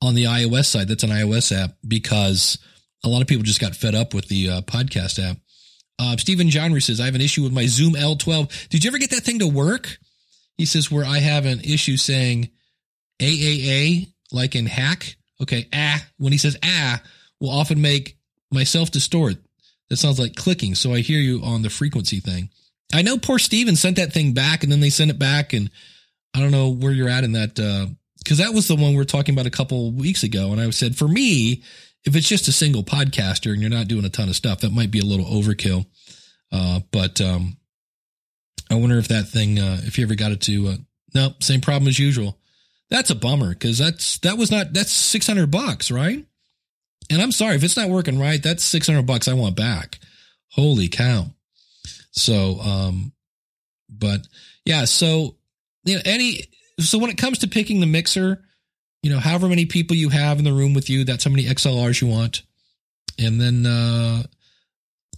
[0.03, 0.88] on the iOS side.
[0.88, 2.59] That's an iOS app because
[3.05, 5.37] a lot of people just got fed up with the uh, podcast app.
[6.01, 8.68] Uh, Stephen Johnry says, I have an issue with my Zoom L12.
[8.68, 9.99] Did you ever get that thing to work?
[10.57, 12.51] He says, where I have an issue saying
[13.21, 15.16] AAA, like in hack.
[15.40, 17.01] Okay, ah, when he says ah,
[17.40, 18.18] will often make
[18.51, 19.37] myself distort.
[19.88, 20.74] That sounds like clicking.
[20.74, 22.51] So I hear you on the frequency thing.
[22.92, 25.53] I know poor Steven sent that thing back and then they sent it back.
[25.53, 25.70] And
[26.35, 27.59] I don't know where you're at in that.
[27.59, 27.87] Uh,
[28.27, 30.53] cause that was the one we were talking about a couple weeks ago.
[30.53, 31.62] And I said, for me,
[32.05, 34.72] if it's just a single podcaster and you're not doing a ton of stuff, that
[34.72, 35.87] might be a little overkill.
[36.53, 37.57] Uh, but, um,
[38.70, 40.77] I wonder if that thing, uh, if you ever got it to, uh,
[41.14, 42.38] no, same problem as usual.
[42.90, 46.24] That's a bummer because that's, that was not, that's 600 bucks, right?
[47.11, 49.98] And I'm sorry if it's not working right, that's 600 bucks I want back.
[50.51, 51.27] Holy cow.
[52.12, 53.12] So, um,
[53.88, 54.27] but
[54.64, 55.37] yeah, so,
[55.85, 56.44] you know, any,
[56.81, 58.42] so when it comes to picking the mixer,
[59.03, 61.44] you know, however many people you have in the room with you, that's how many
[61.44, 62.42] XLRs you want.
[63.18, 64.22] And then, uh,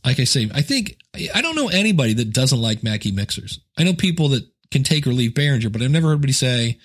[0.04, 0.96] like I say, I think,
[1.34, 3.60] I don't know anybody that doesn't like Mackie mixers.
[3.76, 6.78] I know people that can take or leave Behringer, but I've never heard anybody say,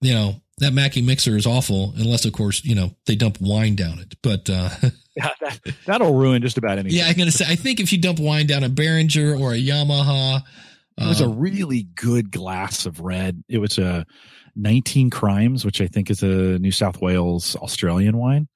[0.00, 3.76] you know, that Mackie mixer is awful, unless of course, you know, they dump wine
[3.76, 4.14] down it.
[4.22, 4.70] But, uh,
[5.16, 7.92] yeah, that, that'll ruin just about anything yeah, I'm going to say, I think if
[7.92, 10.42] you dump wine down a Behringer or a Yamaha,
[10.98, 13.44] It was a uh, really good glass of red.
[13.48, 14.06] It was a
[14.56, 18.48] 19 Crimes, which I think is a New South Wales Australian wine.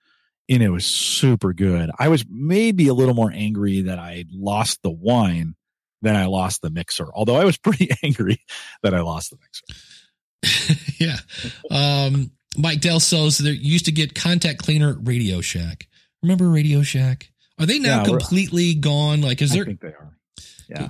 [0.49, 1.91] And it was super good.
[1.99, 5.55] I was maybe a little more angry that I lost the wine
[6.03, 7.07] than I lost the mixer.
[7.15, 8.39] Although I was pretty angry
[8.83, 9.81] that I lost the mixer.
[10.99, 11.17] yeah.
[11.71, 15.87] Um, Mike Dell sells there used to get contact cleaner at Radio Shack.
[16.23, 17.31] Remember Radio Shack?
[17.59, 19.21] Are they now Yeah, completely gone?
[19.21, 19.63] Like, is there?
[19.63, 20.17] I think they are.
[20.69, 20.89] Yeah.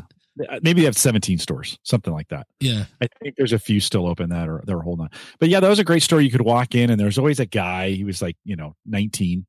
[0.63, 2.47] Maybe they have 17 stores, something like that.
[2.61, 2.85] Yeah.
[3.03, 5.11] I think there's a few still open that are they're holding on.
[5.39, 6.21] But yeah, that was a great store.
[6.21, 7.91] You could walk in and there's always a guy.
[7.91, 9.45] He was like, you know, 19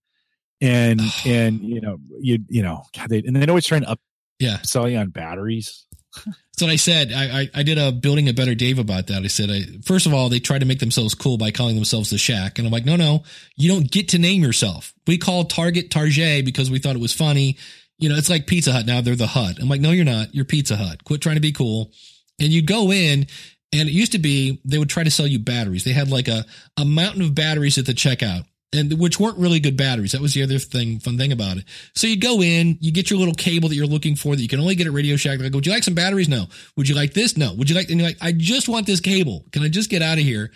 [0.60, 3.98] and and you know you you know God, they, and they're always trying to
[4.40, 4.58] Yeah.
[4.58, 5.86] upsell you on batteries.
[6.16, 7.12] That's what I said.
[7.12, 9.24] I, I, I did a building a better Dave about that.
[9.24, 12.10] I said, I, first of all, they try to make themselves cool by calling themselves
[12.10, 12.60] the Shack.
[12.60, 13.24] And I'm like, no, no,
[13.56, 14.94] you don't get to name yourself.
[15.08, 17.58] We call Target Target because we thought it was funny.
[17.98, 19.02] You know, it's like Pizza Hut now.
[19.02, 19.58] They're the Hut.
[19.62, 20.34] I'm like, no, you're not.
[20.36, 21.04] You're Pizza Hut.
[21.04, 21.92] Quit trying to be cool.
[22.40, 23.28] And you'd go in
[23.74, 25.84] and it used to be they would try to sell you batteries.
[25.84, 26.46] They had like a,
[26.78, 30.14] a mountain of batteries at the checkout and which weren't really good batteries.
[30.14, 31.66] That was the other thing, fun thing about it.
[31.94, 34.48] So you go in, you get your little cable that you're looking for that you
[34.48, 35.40] can only get at Radio Shack.
[35.40, 36.30] Go, would you like some batteries?
[36.30, 36.46] No.
[36.78, 37.36] Would you like this?
[37.36, 37.54] No.
[37.54, 39.46] Would you like, and you're like, I just want this cable.
[39.52, 40.52] Can I just get out of here?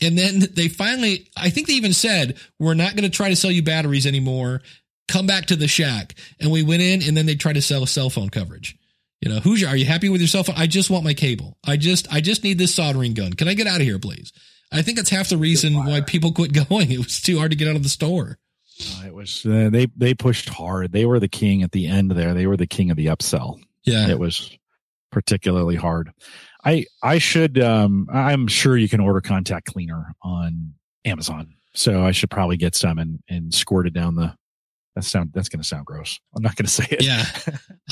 [0.00, 3.36] And then they finally, I think they even said, we're not going to try to
[3.36, 4.62] sell you batteries anymore.
[5.06, 6.14] Come back to the shack.
[6.40, 8.76] And we went in and then they tried to sell cell phone coverage.
[9.20, 10.56] You know, who's are you happy with your cell phone?
[10.58, 11.56] I just want my cable.
[11.64, 13.34] I just, I just need this soldering gun.
[13.34, 14.32] Can I get out of here, please?
[14.72, 16.90] I think that's half the reason why people quit going.
[16.90, 18.38] It was too hard to get out of the store.
[18.80, 20.92] Uh, it was uh, they they pushed hard.
[20.92, 22.34] They were the king at the end there.
[22.34, 23.60] They were the king of the upsell.
[23.84, 24.08] Yeah.
[24.08, 24.56] It was
[25.10, 26.12] particularly hard.
[26.64, 31.54] I I should um I'm sure you can order contact cleaner on Amazon.
[31.74, 34.34] So I should probably get some and and squirt it down the
[34.94, 36.20] that sound that's going to sound gross.
[36.36, 37.04] I'm not going to say it.
[37.04, 37.24] Yeah.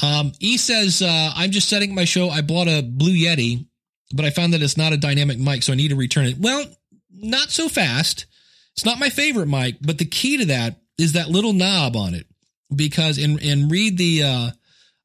[0.02, 2.30] Um, E says, uh, I'm just setting my show.
[2.30, 3.66] I bought a Blue Yeti,
[4.14, 6.38] but I found that it's not a dynamic mic, so I need to return it.
[6.38, 6.64] Well,
[7.12, 8.26] not so fast.
[8.74, 12.14] It's not my favorite mic, but the key to that is that little knob on
[12.14, 12.26] it.
[12.74, 14.50] Because and and read the uh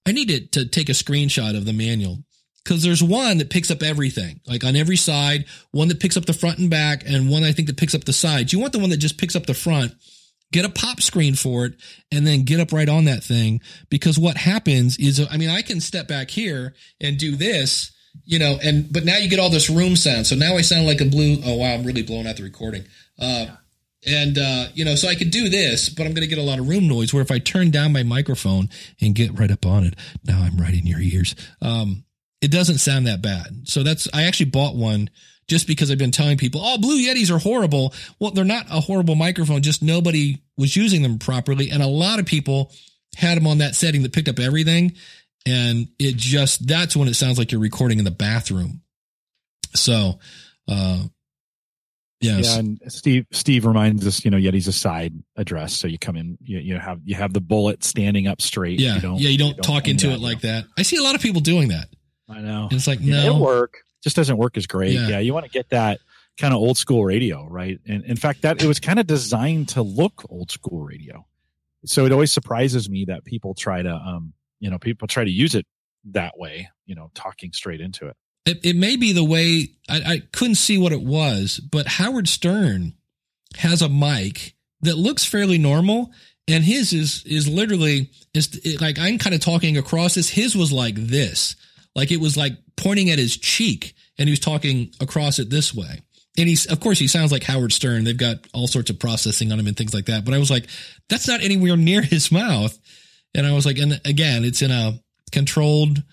[0.08, 2.20] I need to, to take a screenshot of the manual.
[2.64, 6.26] Because there's one that picks up everything, like on every side, one that picks up
[6.26, 8.54] the front and back, and one I think that picks up the sides.
[8.54, 9.94] You want the one that just picks up the front
[10.52, 11.74] get a pop screen for it
[12.12, 15.62] and then get up right on that thing because what happens is i mean i
[15.62, 17.92] can step back here and do this
[18.24, 20.86] you know and but now you get all this room sound so now i sound
[20.86, 22.84] like a blue oh wow i'm really blowing out the recording
[23.20, 23.48] uh
[24.08, 26.44] and uh you know so i could do this but i'm going to get a
[26.44, 28.70] lot of room noise where if i turn down my microphone
[29.02, 32.04] and get right up on it now i'm right in your ears um
[32.42, 35.10] it doesn't sound that bad so that's i actually bought one
[35.48, 37.94] just because I've been telling people, oh, Blue Yetis are horrible.
[38.20, 41.70] Well, they're not a horrible microphone, just nobody was using them properly.
[41.70, 42.72] And a lot of people
[43.16, 44.94] had them on that setting that picked up everything.
[45.46, 48.82] And it just, that's when it sounds like you're recording in the bathroom.
[49.76, 50.20] So,
[50.68, 51.04] uh,
[52.20, 52.54] yes.
[52.54, 56.16] Yeah, and Steve Steve reminds us, you know, Yeti's a side address, so you come
[56.16, 58.80] in, you, you have you have the bullet standing up straight.
[58.80, 58.96] Yeah.
[58.96, 59.30] you don't, yeah.
[59.30, 60.52] You don't, talk into it you like know.
[60.52, 60.66] that.
[60.78, 61.90] I see a lot of people doing that.
[62.28, 62.64] I know.
[62.64, 63.26] And it's like, Yeah, no.
[63.26, 63.78] it'll work.
[64.04, 64.94] Just doesn't work as great.
[64.94, 65.10] Yeah.
[65.10, 66.00] Yeah, you want to get that
[66.40, 67.80] kind of old school radio, right?
[67.88, 71.26] And in fact, that it was kind of designed to look old school radio.
[71.86, 75.32] So it always surprises me that people try to, um, you know, people try to
[75.32, 75.66] use it
[76.12, 78.16] that way, you know, talking straight into it.
[78.46, 82.30] It, it may be the way I, I couldn't see what it was, but Howard
[82.30, 82.94] Stern
[83.58, 86.12] has a mic that looks fairly normal,
[86.48, 90.30] and his is is literally is it, like I'm kind of talking across this.
[90.30, 91.56] His was like this,
[91.96, 95.74] like it was like pointing at his cheek, and he was talking across it this
[95.74, 96.02] way.
[96.38, 98.04] And he's of course he sounds like Howard Stern.
[98.04, 100.24] They've got all sorts of processing on him and things like that.
[100.24, 100.68] But I was like,
[101.10, 102.78] that's not anywhere near his mouth.
[103.36, 105.00] And I was like, and again, it's in a
[105.32, 106.04] controlled,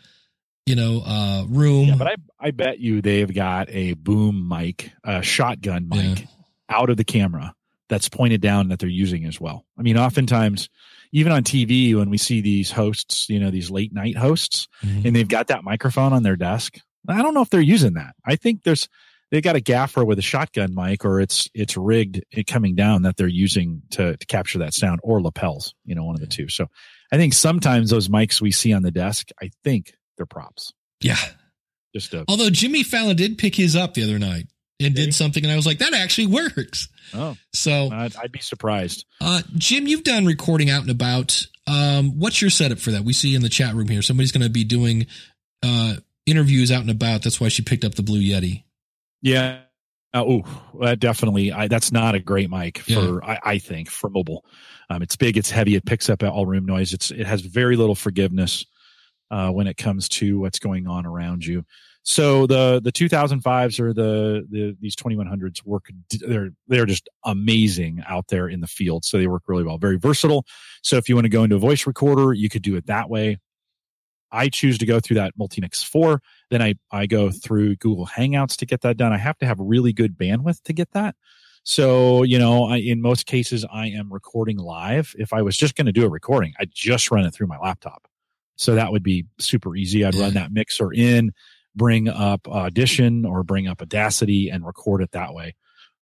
[0.66, 1.88] you know, uh, room.
[1.88, 6.26] Yeah, but I, I bet you they've got a boom mic, a shotgun mic Yeah.
[6.68, 7.54] out of the camera
[7.88, 9.64] that's pointed down that they're using as well.
[9.78, 10.68] I mean, oftentimes,
[11.12, 15.04] even on TV, when we see these hosts, you know, these late night hosts, Mhm.
[15.04, 18.14] and they've got that microphone on their desk, I don't know if they're using that.
[18.24, 18.88] I think there's
[19.30, 23.02] they got a gaffer with a shotgun mic, or it's it's rigged it coming down
[23.02, 26.26] that they're using to, to capture that sound, or lapels, you know, one of the
[26.26, 26.48] two.
[26.48, 26.66] So,
[27.12, 30.72] I think sometimes those mics we see on the desk, I think they're props.
[31.00, 31.16] yeah.
[31.94, 34.46] Just a Although Jimmy Fallon did pick his up the other night
[34.80, 36.88] and Did something, and I was like, that actually works.
[37.14, 37.36] oh.
[37.52, 39.04] So, I'd, I'd be surprised.
[39.20, 41.46] uh, Jim, you've done recording out and about.
[41.66, 43.04] Um, what's your setup for that?
[43.04, 45.06] We see in the chat room here, somebody's going to be doing
[45.62, 45.96] uh,
[46.26, 47.22] interviews out and about.
[47.22, 48.64] That's why she picked up the Blue Yeti.
[49.20, 49.60] Yeah.
[50.14, 50.40] Uh,
[50.80, 51.52] that definitely.
[51.52, 52.92] I, that's not a great mic for.
[52.92, 53.18] Yeah.
[53.22, 54.44] I, I think for mobile.
[54.90, 55.36] Um, it's big.
[55.38, 55.74] It's heavy.
[55.74, 56.92] It picks up all room noise.
[56.92, 58.66] It's it has very little forgiveness
[59.30, 61.64] uh, when it comes to what's going on around you.
[62.02, 65.86] So the the 2005s or the the these 2100s work.
[66.10, 69.04] They're they're just amazing out there in the field.
[69.04, 69.78] So they work really well.
[69.78, 70.44] Very versatile.
[70.82, 73.08] So if you want to go into a voice recorder, you could do it that
[73.08, 73.38] way.
[74.32, 76.20] I choose to go through that Multimix 4.
[76.52, 79.10] Then I, I go through Google Hangouts to get that done.
[79.10, 81.16] I have to have really good bandwidth to get that.
[81.64, 85.14] So, you know, I, in most cases, I am recording live.
[85.18, 87.56] If I was just going to do a recording, I'd just run it through my
[87.56, 88.06] laptop.
[88.56, 90.04] So that would be super easy.
[90.04, 91.32] I'd run that mixer in,
[91.74, 95.54] bring up Audition or bring up Audacity and record it that way.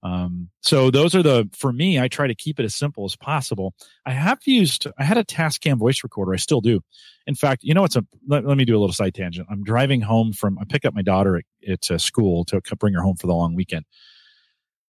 [0.02, 3.16] Um, so those are the, for me, I try to keep it as simple as
[3.16, 3.74] possible.
[4.06, 6.32] I have used, I had a Tascam voice recorder.
[6.32, 6.80] I still do.
[7.26, 9.46] In fact, you know, it's a, let, let me do a little side tangent.
[9.50, 12.94] I'm driving home from, I pick up my daughter at, at uh, school to bring
[12.94, 13.84] her home for the long weekend.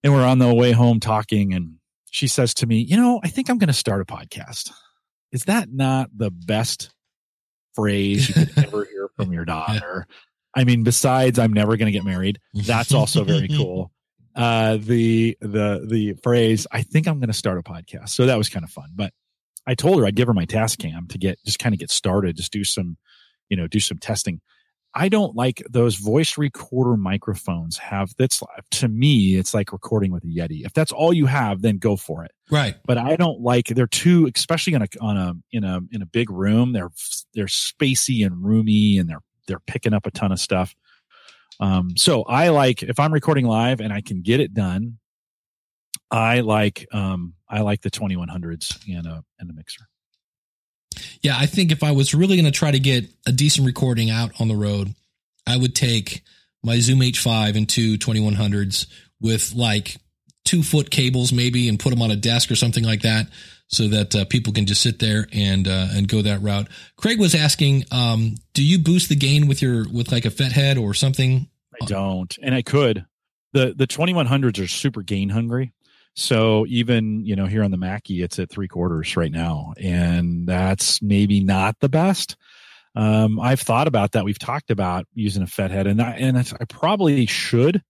[0.03, 1.75] And we're on the way home talking and
[2.09, 4.71] she says to me, you know, I think I'm going to start a podcast.
[5.31, 6.93] Is that not the best
[7.73, 10.07] phrase you could ever hear from your daughter?
[10.53, 12.39] I mean, besides, I'm never going to get married.
[12.53, 13.91] That's also very cool
[14.35, 18.37] uh, the the the phrase, "I think I'm going to start a podcast." So that
[18.37, 18.89] was kind of fun.
[18.95, 19.13] But
[19.67, 22.37] I told her I'd give her my Tascam to get just kind of get started,
[22.37, 22.97] just do some,
[23.49, 24.41] you know, do some testing.
[24.93, 30.23] I don't like those voice recorder microphones have that's to me it's like recording with
[30.25, 30.65] a Yeti.
[30.65, 32.31] If that's all you have, then go for it.
[32.49, 32.75] Right.
[32.85, 36.05] But I don't like they're too especially on a on a in a in a
[36.05, 36.91] big room, they're
[37.33, 40.75] they're spacey and roomy and they're they're picking up a ton of stuff.
[41.59, 44.97] Um, so I like if I'm recording live and I can get it done,
[46.09, 49.87] I like um, I like the 2100s and a and a mixer.
[51.21, 54.09] Yeah, I think if I was really going to try to get a decent recording
[54.09, 54.93] out on the road,
[55.47, 56.23] I would take
[56.63, 58.87] my Zoom H5 and two 2100s
[59.19, 59.97] with like
[60.43, 63.27] two foot cables maybe and put them on a desk or something like that
[63.71, 66.67] so that uh, people can just sit there and uh, and go that route.
[66.97, 70.81] Craig was asking, um, do you boost the gain with your with like a Fethead
[70.81, 71.49] or something
[71.81, 73.05] I don't, and I could.
[73.53, 75.73] the The twenty one hundreds are super gain hungry.
[76.13, 80.45] So even you know here on the Mackie, it's at three quarters right now, and
[80.45, 82.35] that's maybe not the best.
[82.93, 84.25] Um, I've thought about that.
[84.25, 87.81] We've talked about using a Fethead, and I, and I probably should.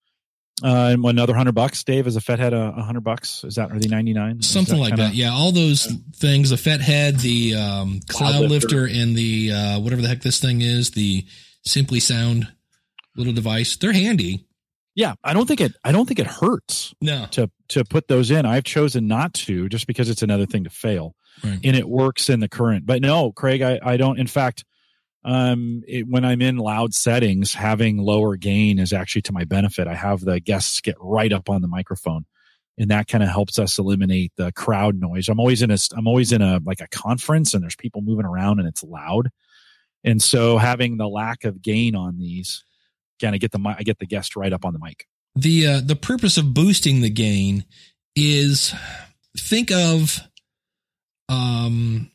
[0.64, 3.44] Uh, another hundred bucks, Dave, is a Fethead a, a hundred bucks?
[3.44, 4.42] Is that are they ninety nine?
[4.42, 5.16] Something that like kinda, that.
[5.16, 5.98] Yeah, all those yeah.
[6.16, 8.82] things: the Fethead, the um, cloud, cloud lifter.
[8.82, 11.26] lifter, and the uh, whatever the heck this thing is, the
[11.66, 12.48] Simply Sound
[13.16, 13.76] little device.
[13.78, 14.46] They're handy.
[14.94, 15.74] Yeah, I don't think it.
[15.84, 16.94] I don't think it hurts.
[17.02, 17.26] No.
[17.32, 20.70] To to put those in, I've chosen not to, just because it's another thing to
[20.70, 21.60] fail, right.
[21.64, 22.86] and it works in the current.
[22.86, 24.20] But no, Craig, I I don't.
[24.20, 24.66] In fact,
[25.24, 29.88] um, it, when I'm in loud settings, having lower gain is actually to my benefit.
[29.88, 32.26] I have the guests get right up on the microphone,
[32.78, 35.30] and that kind of helps us eliminate the crowd noise.
[35.30, 35.78] I'm always in a.
[35.96, 39.30] I'm always in a like a conference, and there's people moving around, and it's loud,
[40.04, 42.64] and so having the lack of gain on these
[43.22, 45.06] again, I get the I get the guest right up on the mic.
[45.36, 47.66] The uh, the purpose of boosting the gain
[48.16, 48.74] is
[49.38, 50.20] think of
[51.30, 52.12] um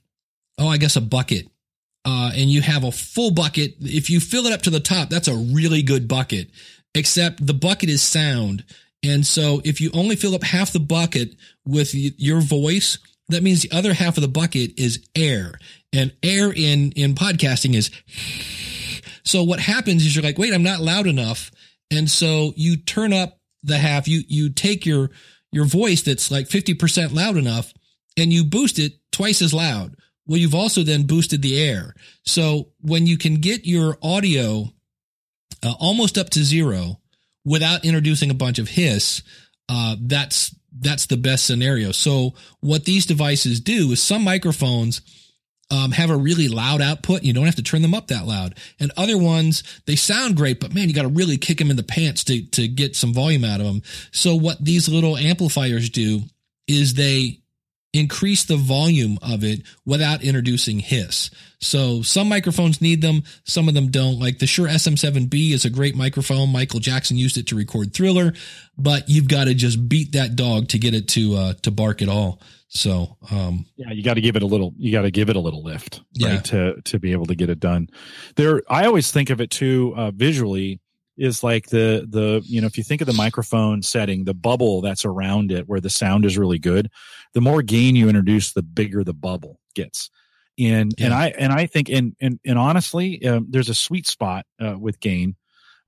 [0.58, 1.48] oh I guess a bucket.
[2.06, 3.74] Uh, and you have a full bucket.
[3.80, 6.50] If you fill it up to the top, that's a really good bucket.
[6.94, 8.64] Except the bucket is sound.
[9.02, 11.34] And so if you only fill up half the bucket
[11.66, 15.58] with your voice, that means the other half of the bucket is air.
[15.92, 17.90] And air in in podcasting is
[19.24, 21.50] so what happens is you're like, wait, I'm not loud enough.
[21.90, 25.10] And so you turn up the half, you, you take your,
[25.52, 27.72] your voice that's like 50% loud enough
[28.16, 29.96] and you boost it twice as loud.
[30.26, 31.94] Well, you've also then boosted the air.
[32.24, 34.72] So when you can get your audio
[35.62, 37.00] uh, almost up to zero
[37.44, 39.22] without introducing a bunch of hiss,
[39.68, 41.92] uh, that's, that's the best scenario.
[41.92, 45.00] So what these devices do is some microphones,
[45.70, 47.22] um, have a really loud output.
[47.22, 48.56] You don't have to turn them up that loud.
[48.78, 51.76] And other ones, they sound great, but man, you got to really kick them in
[51.76, 53.82] the pants to, to get some volume out of them.
[54.12, 56.20] So what these little amplifiers do
[56.68, 57.40] is they
[57.98, 61.30] increase the volume of it without introducing hiss.
[61.58, 64.18] So some microphones need them, some of them don't.
[64.18, 66.52] Like the Shure SM7B is a great microphone.
[66.52, 68.34] Michael Jackson used it to record Thriller,
[68.76, 72.02] but you've got to just beat that dog to get it to uh, to bark
[72.02, 72.40] at all.
[72.68, 75.36] So, um, yeah, you got to give it a little, you got to give it
[75.36, 76.40] a little lift, right, yeah.
[76.40, 77.88] to to be able to get it done.
[78.34, 80.80] There, I always think of it too uh, visually
[81.16, 84.80] is like the the you know if you think of the microphone setting, the bubble
[84.80, 86.90] that's around it where the sound is really good.
[87.34, 90.10] The more gain you introduce, the bigger the bubble gets.
[90.58, 91.06] And yeah.
[91.06, 94.76] and I and I think and and and honestly, um, there's a sweet spot uh,
[94.78, 95.36] with gain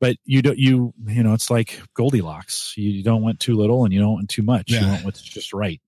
[0.01, 3.93] but you don't you you know it's like goldilocks you don't want too little and
[3.93, 4.81] you don't want too much yeah.
[4.81, 5.81] you want what's just right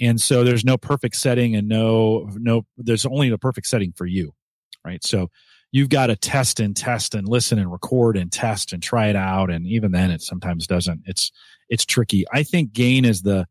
[0.00, 4.06] and so there's no perfect setting and no no there's only a perfect setting for
[4.06, 4.34] you
[4.84, 5.30] right so
[5.74, 9.16] you've got to test and test and listen and record and test and try it
[9.16, 11.32] out and even then it sometimes doesn't it's
[11.68, 13.44] it's tricky i think gain is the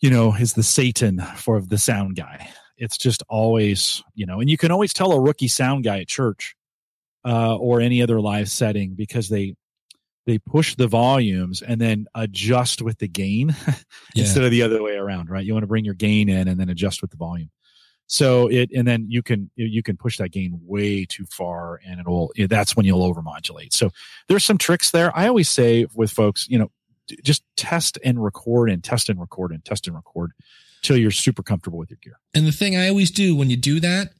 [0.00, 2.48] you know is the satan for the sound guy
[2.78, 6.06] it's just always you know and you can always tell a rookie sound guy at
[6.06, 6.54] church
[7.24, 9.56] uh, or any other live setting because they
[10.26, 13.74] they push the volumes and then adjust with the gain yeah.
[14.24, 15.44] instead of the other way around, right?
[15.44, 17.48] You want to bring your gain in and then adjust with the volume.
[18.06, 21.98] So it, and then you can, you can push that gain way too far and
[22.00, 23.72] it'll, that's when you'll overmodulate.
[23.72, 23.90] So
[24.28, 25.16] there's some tricks there.
[25.16, 26.70] I always say with folks, you know,
[27.22, 30.32] just test and record and test and record and test and record
[30.82, 32.18] till you're super comfortable with your gear.
[32.34, 34.12] And the thing I always do when you do that,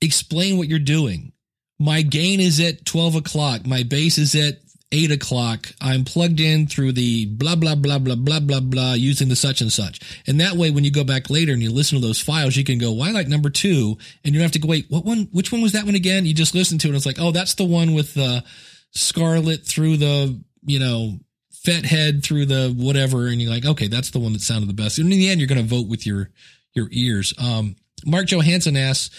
[0.00, 1.32] explain what you're doing.
[1.78, 3.66] My gain is at 12 o'clock.
[3.66, 4.61] My bass is at
[4.92, 5.72] eight o'clock.
[5.80, 9.60] I'm plugged in through the blah, blah, blah, blah, blah, blah, blah, using the such
[9.60, 10.00] and such.
[10.26, 12.64] And that way, when you go back later and you listen to those files, you
[12.64, 13.96] can go, why like number two?
[14.24, 16.26] And you don't have to go, wait, what one, which one was that one again?
[16.26, 16.94] You just listen to it.
[16.94, 18.44] It's like, oh, that's the one with the
[18.92, 21.18] Scarlett through the, you know,
[21.64, 23.26] Fethead through the whatever.
[23.26, 24.98] And you're like, okay, that's the one that sounded the best.
[24.98, 26.30] And in the end, you're going to vote with your,
[26.74, 27.32] your ears.
[27.38, 29.10] Um, Mark Johansson asks,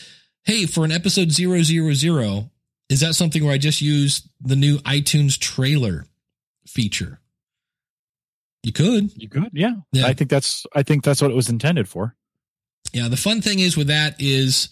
[0.46, 2.52] Hey, for an episode zero, zero, zero,
[2.90, 6.06] is that something where I just use the new iTunes trailer
[6.68, 7.20] feature?
[8.64, 9.12] You could.
[9.22, 9.74] You could, yeah.
[9.92, 10.06] Yeah.
[10.06, 12.16] I think that's I think that's what it was intended for.
[12.94, 13.10] Yeah.
[13.10, 14.70] The fun thing is with that is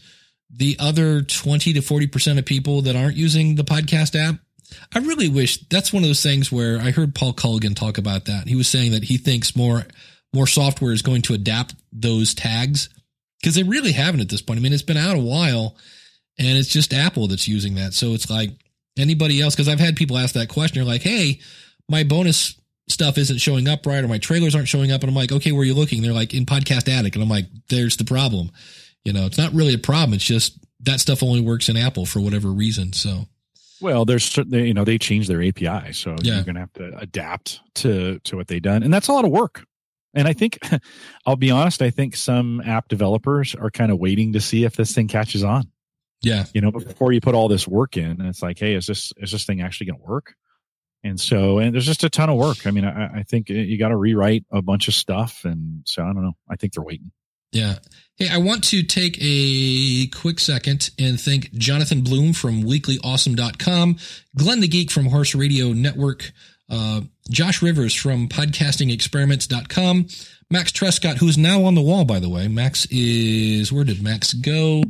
[0.50, 4.36] the other 20 to 40% of people that aren't using the podcast app.
[4.94, 8.26] I really wish that's one of those things where I heard Paul Colligan talk about
[8.26, 8.48] that.
[8.48, 9.84] He was saying that he thinks more,
[10.34, 12.90] more software is going to adapt those tags
[13.42, 14.60] because they really haven't at this point.
[14.60, 15.76] I mean, it's been out a while
[16.48, 17.94] and it's just Apple that's using that.
[17.94, 18.52] So it's like
[18.98, 20.76] anybody else, because I've had people ask that question.
[20.76, 21.40] They're like, hey,
[21.90, 22.56] my bonus
[22.90, 25.02] stuff isn't showing up right, or my trailers aren't showing up.
[25.02, 26.02] And I'm like, okay, where are you looking?
[26.02, 27.16] They're like, in Podcast Addict.
[27.16, 28.52] And I'm like, there's the problem.
[29.06, 30.14] You know, it's not really a problem.
[30.14, 32.92] It's just that stuff only works in Apple for whatever reason.
[32.94, 33.26] So,
[33.82, 36.36] Well, there's certainly you know they changed their API, so Yeah.
[36.36, 39.26] you're going to have to adapt to to what they've done, and that's a lot
[39.26, 39.66] of work.
[40.14, 40.60] And I think,
[41.26, 44.76] I'll be honest, I think some app developers are kind of waiting to see if
[44.76, 45.72] this thing catches on.
[46.22, 46.46] Yeah.
[46.54, 49.32] You know, before you put all this work in, it's like, hey, is this is
[49.32, 50.36] this thing actually going to work?
[51.04, 52.68] And so, and there's just a ton of work.
[52.68, 56.04] I mean, I, I think you got to rewrite a bunch of stuff, and so
[56.04, 56.34] I don't know.
[56.50, 57.12] I think they're waiting.
[57.52, 57.80] Yeah.
[58.16, 63.98] Hey, I want to take a quick second and thank Jonathan Bloom from weeklyawesome.com,
[64.38, 66.32] Glenn the Geek from Horse Radio Network,
[66.70, 70.08] uh, Josh Rivers from podcastingexperiments.com,
[70.52, 72.48] Max Trescott, who is now on the wall, by the way.
[72.48, 74.84] Max is, where did Max go?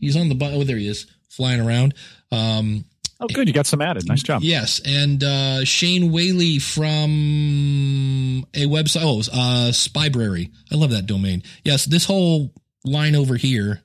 [0.00, 1.94] He's on the, bu- oh, there he is, flying around.
[2.32, 2.84] Um,
[3.20, 4.06] Oh, good, you got some added.
[4.08, 4.42] Nice job.
[4.42, 9.02] Yes, and uh, Shane Whaley from a website.
[9.02, 10.50] Oh, uh, Spybrary.
[10.72, 11.42] I love that domain.
[11.62, 12.52] Yes, this whole
[12.84, 13.80] line over here.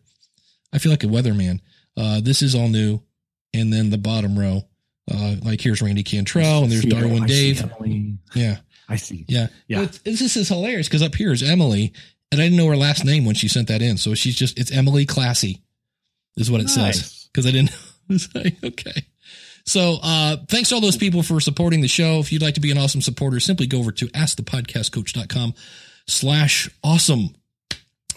[0.74, 1.60] I feel like a weatherman.
[1.96, 3.02] Uh, this is all new,
[3.54, 4.64] and then the bottom row.
[5.10, 7.64] Uh, like here's Randy Cantrell, and there's Darwin Dave.
[8.34, 8.58] Yeah,
[8.90, 9.26] I see.
[9.28, 9.82] yeah, Yeah.
[9.86, 11.94] But this is hilarious because up here is Emily,
[12.32, 13.98] and I didn't know her last name when she sent that in.
[13.98, 15.62] So she's just it's Emily Classy,
[16.36, 17.72] is what it says because I didn't.
[18.34, 19.06] Like, okay.
[19.68, 22.18] So uh thanks to all those people for supporting the show.
[22.20, 25.54] If you'd like to be an awesome supporter, simply go over to askthepodcastcoach.com
[26.08, 27.36] slash awesome.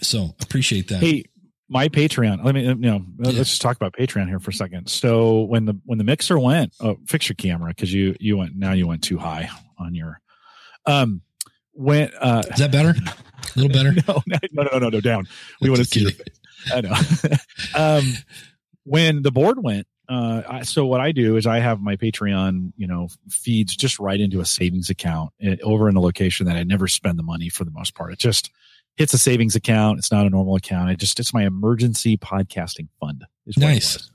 [0.00, 1.02] So appreciate that.
[1.02, 1.24] Hey,
[1.68, 2.42] my Patreon.
[2.42, 3.04] Let me you know.
[3.18, 3.32] Yeah.
[3.32, 4.88] Let's just talk about Patreon here for a second.
[4.88, 8.56] So when the when the mixer went, oh, fix your camera because you you went
[8.56, 10.20] now you went too high on your.
[10.86, 11.22] Um,
[11.72, 12.90] when uh, Is that better?
[12.90, 13.92] A little better?
[14.08, 15.26] no, no, no, no, no, down.
[15.60, 16.38] We want to see your face.
[16.72, 16.94] I know.
[17.74, 18.12] um,
[18.84, 22.72] when the board went, uh, I, so what I do is I have my Patreon,
[22.76, 26.56] you know, feeds just right into a savings account eh, over in a location that
[26.56, 28.12] I never spend the money for the most part.
[28.12, 28.50] It just
[28.96, 29.98] hits a savings account.
[29.98, 30.90] It's not a normal account.
[30.90, 33.24] It just it's my emergency podcasting fund.
[33.46, 34.10] Is Nice.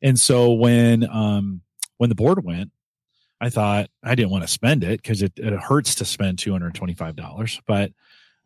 [0.00, 1.62] And so when um
[1.96, 2.70] when the board went,
[3.42, 6.52] I thought I didn't want to spend it because it, it hurts to spend two
[6.52, 7.90] hundred twenty five dollars, but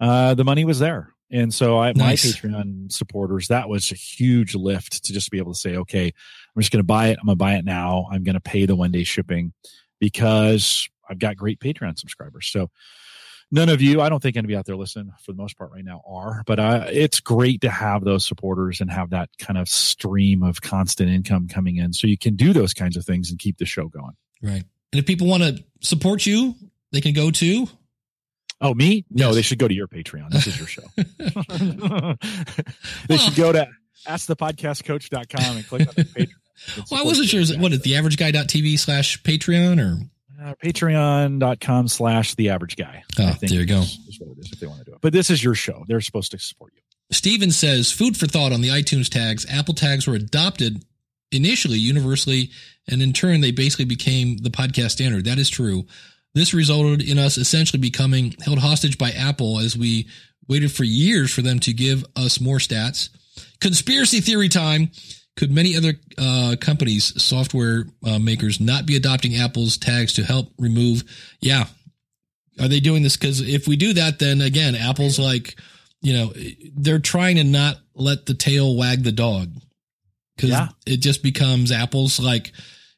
[0.00, 1.12] uh, the money was there.
[1.30, 5.52] And so I, my Patreon supporters, that was a huge lift to just be able
[5.52, 7.18] to say, okay, I'm just going to buy it.
[7.20, 8.06] I'm going to buy it now.
[8.10, 9.52] I'm going to pay the one day shipping
[9.98, 12.46] because I've got great Patreon subscribers.
[12.46, 12.70] So
[13.50, 15.84] none of you, I don't think anybody out there listening for the most part right
[15.84, 19.68] now are, but uh, it's great to have those supporters and have that kind of
[19.68, 21.92] stream of constant income coming in.
[21.92, 24.16] So you can do those kinds of things and keep the show going.
[24.40, 24.64] Right.
[24.96, 26.54] And if people want to support you,
[26.90, 27.68] they can go to
[28.62, 29.04] Oh, me?
[29.10, 29.34] No, Yes.
[29.34, 30.30] they should go to your Patreon.
[30.30, 30.80] This is your show.
[30.96, 32.16] they
[33.10, 33.68] Well- should go to
[34.06, 36.28] askthepodcastcoach.com and click on the Patreon.
[36.90, 37.38] Well, I wasn't sure.
[37.40, 39.98] Is it, what is the average guy.tv slash Patreon or?
[40.42, 43.04] Uh, Patreon.com slash the average guy.
[43.18, 43.80] Oh, there you go.
[43.80, 44.98] Is what it is if they want to do it.
[45.02, 45.84] But this is your show.
[45.86, 46.80] They're supposed to support you.
[47.10, 49.44] Steven says food for thought on the iTunes tags.
[49.50, 50.82] Apple tags were adopted
[51.36, 52.50] initially universally,
[52.88, 55.24] and in turn, they basically became the podcast standard.
[55.24, 55.86] That is true.
[56.34, 60.08] This resulted in us essentially becoming held hostage by Apple as we
[60.48, 63.08] waited for years for them to give us more stats.
[63.60, 64.90] Conspiracy theory time.
[65.36, 70.50] Could many other uh, companies, software uh, makers, not be adopting Apple's tags to help
[70.58, 71.04] remove?
[71.40, 71.66] Yeah.
[72.58, 73.18] Are they doing this?
[73.18, 75.58] Because if we do that, then again, Apple's like,
[76.00, 76.32] you know,
[76.74, 79.50] they're trying to not let the tail wag the dog
[80.36, 80.68] because Yeah.
[80.86, 82.52] it just becomes Apple's like,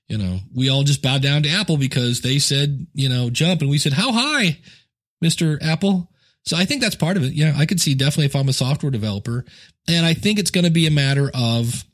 [0.09, 3.61] You know, we all just bow down to Apple because they said, you know, jump.
[3.61, 4.59] And we said, how high,
[5.23, 5.59] Mr.
[5.63, 6.11] Apple?
[6.47, 7.35] So I think that's part of it.
[7.35, 9.45] Yeah, I could see definitely if I'm a software developer.
[9.87, 11.85] And I think it's going to be a matter of,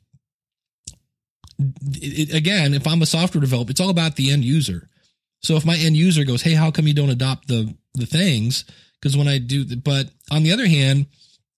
[1.59, 4.89] it, again, if I'm a software developer, it's all about the end user.
[5.41, 8.65] So if my end user goes, hey, how come you don't adopt the the things?
[9.01, 11.07] Because when I do, but on the other hand,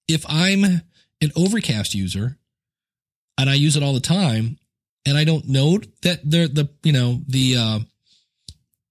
[0.08, 2.38] if I'm an Overcast user
[3.38, 4.58] and I use it all the time,
[5.06, 7.80] and I don't note that the the you know the uh,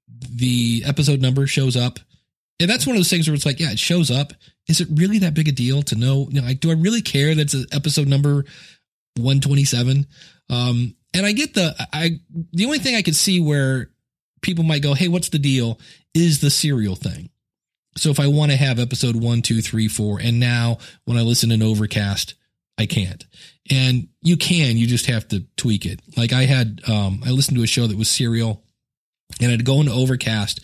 [0.09, 1.99] the episode number shows up,
[2.61, 4.33] and that's one of those things where it's like, yeah, it shows up.
[4.69, 6.29] Is it really that big a deal to know?
[6.31, 8.45] You know, like, do I really care that's an episode number
[9.17, 10.07] one twenty seven?
[10.51, 12.21] Um, and I get the I
[12.53, 13.91] the only thing I could see where
[14.43, 15.79] people might go, hey, what's the deal?
[16.15, 17.31] Is the serial thing.
[17.97, 21.23] So if I want to have episode one, two, three, four, and now when I
[21.23, 22.35] listen in Overcast,
[22.79, 23.25] I can't.
[23.71, 26.01] And you can, you just have to tweak it.
[26.17, 28.63] Like I had, um, I listened to a show that was serial
[29.41, 30.61] and I'd go into Overcast,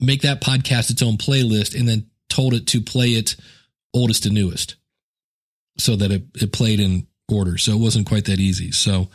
[0.00, 3.36] make that podcast its own playlist, and then told it to play it
[3.94, 4.76] oldest to newest
[5.78, 7.56] so that it, it played in order.
[7.58, 8.72] So it wasn't quite that easy.
[8.72, 9.08] So,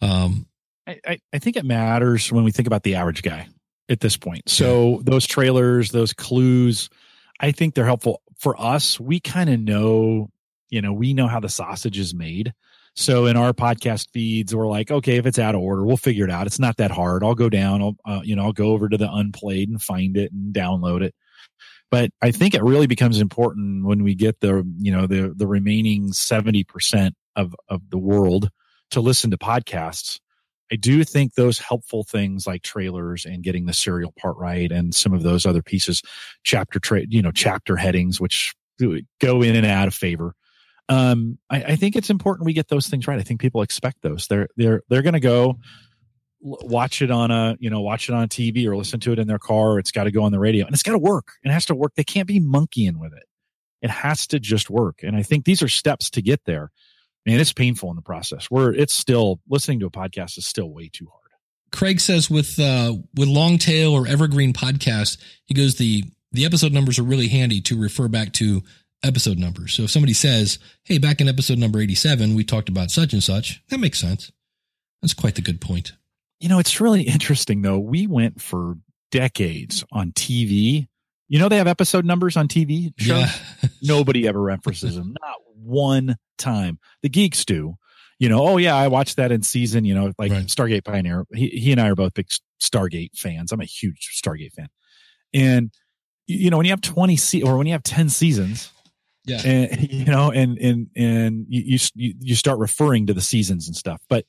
[0.00, 0.46] um,
[0.86, 3.48] I, I, I think it matters when we think about the average guy
[3.88, 4.48] at this point.
[4.48, 6.90] So those trailers, those clues,
[7.40, 9.00] I think they're helpful for us.
[9.00, 10.30] We kind of know,
[10.68, 12.52] you know, we know how the sausage is made.
[12.96, 16.24] So in our podcast feeds, we're like, okay, if it's out of order, we'll figure
[16.24, 16.46] it out.
[16.46, 17.24] It's not that hard.
[17.24, 20.16] I'll go down, I'll, uh, you know, I'll go over to the unplayed and find
[20.16, 21.14] it and download it.
[21.90, 25.46] But I think it really becomes important when we get the, you know, the the
[25.46, 28.48] remaining seventy percent of of the world
[28.90, 30.18] to listen to podcasts.
[30.72, 34.94] I do think those helpful things like trailers and getting the serial part right and
[34.94, 36.02] some of those other pieces,
[36.42, 38.54] chapter trade, you know, chapter headings, which
[39.20, 40.34] go in and out of favor.
[40.88, 43.18] Um, I, I think it's important we get those things right.
[43.18, 44.26] I think people expect those.
[44.28, 45.58] They're they're they're going to go
[46.40, 49.26] watch it on a you know watch it on TV or listen to it in
[49.26, 49.78] their car.
[49.78, 51.32] It's got to go on the radio and it's got to work.
[51.42, 51.94] It has to work.
[51.96, 53.24] They can't be monkeying with it.
[53.80, 55.00] It has to just work.
[55.02, 56.70] And I think these are steps to get there.
[57.26, 58.50] Man, it's painful in the process.
[58.50, 61.20] Where it's still listening to a podcast is still way too hard.
[61.72, 66.72] Craig says with uh, with long tail or evergreen podcasts, he goes the the episode
[66.72, 68.62] numbers are really handy to refer back to
[69.04, 69.74] episode numbers.
[69.74, 73.12] So if somebody says, "Hey, back in episode number eighty seven, we talked about such
[73.12, 74.32] and such," that makes sense.
[75.02, 75.92] That's quite the good point.
[76.40, 77.78] You know, it's really interesting though.
[77.78, 78.76] We went for
[79.10, 80.88] decades on TV.
[81.28, 83.30] You know, they have episode numbers on TV shows.
[83.62, 83.68] Yeah.
[83.82, 85.14] Nobody ever references them.
[85.20, 86.78] Not one time.
[87.02, 87.76] The geeks do.
[88.18, 89.84] You know, oh yeah, I watched that in season.
[89.84, 90.46] You know, like Right.
[90.46, 91.24] Stargate Pioneer.
[91.34, 92.28] He he and I are both big
[92.62, 93.52] Stargate fans.
[93.52, 94.68] I'm a huge Stargate fan,
[95.32, 95.70] and
[96.26, 98.70] you know when you have 20 se- or when you have 10 seasons,
[99.26, 99.40] Yeah.
[99.44, 103.76] and you know, and and and you you you start referring to the seasons and
[103.76, 104.26] stuff, but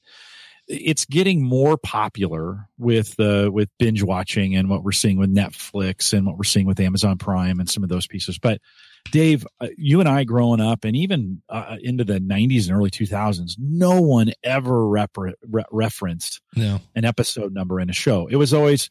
[0.67, 6.11] it's getting more popular with uh, with binge watching and what we're seeing with Netflix
[6.11, 8.39] and what we're seeing with Amazon Prime and some of those pieces.
[8.39, 8.59] But
[9.11, 12.89] Dave, uh, you and I growing up and even uh, into the 90s and early
[12.89, 16.81] 2000s, no one ever rep- re- referenced No.
[16.95, 18.25] an episode number in a show.
[18.25, 18.89] It was always,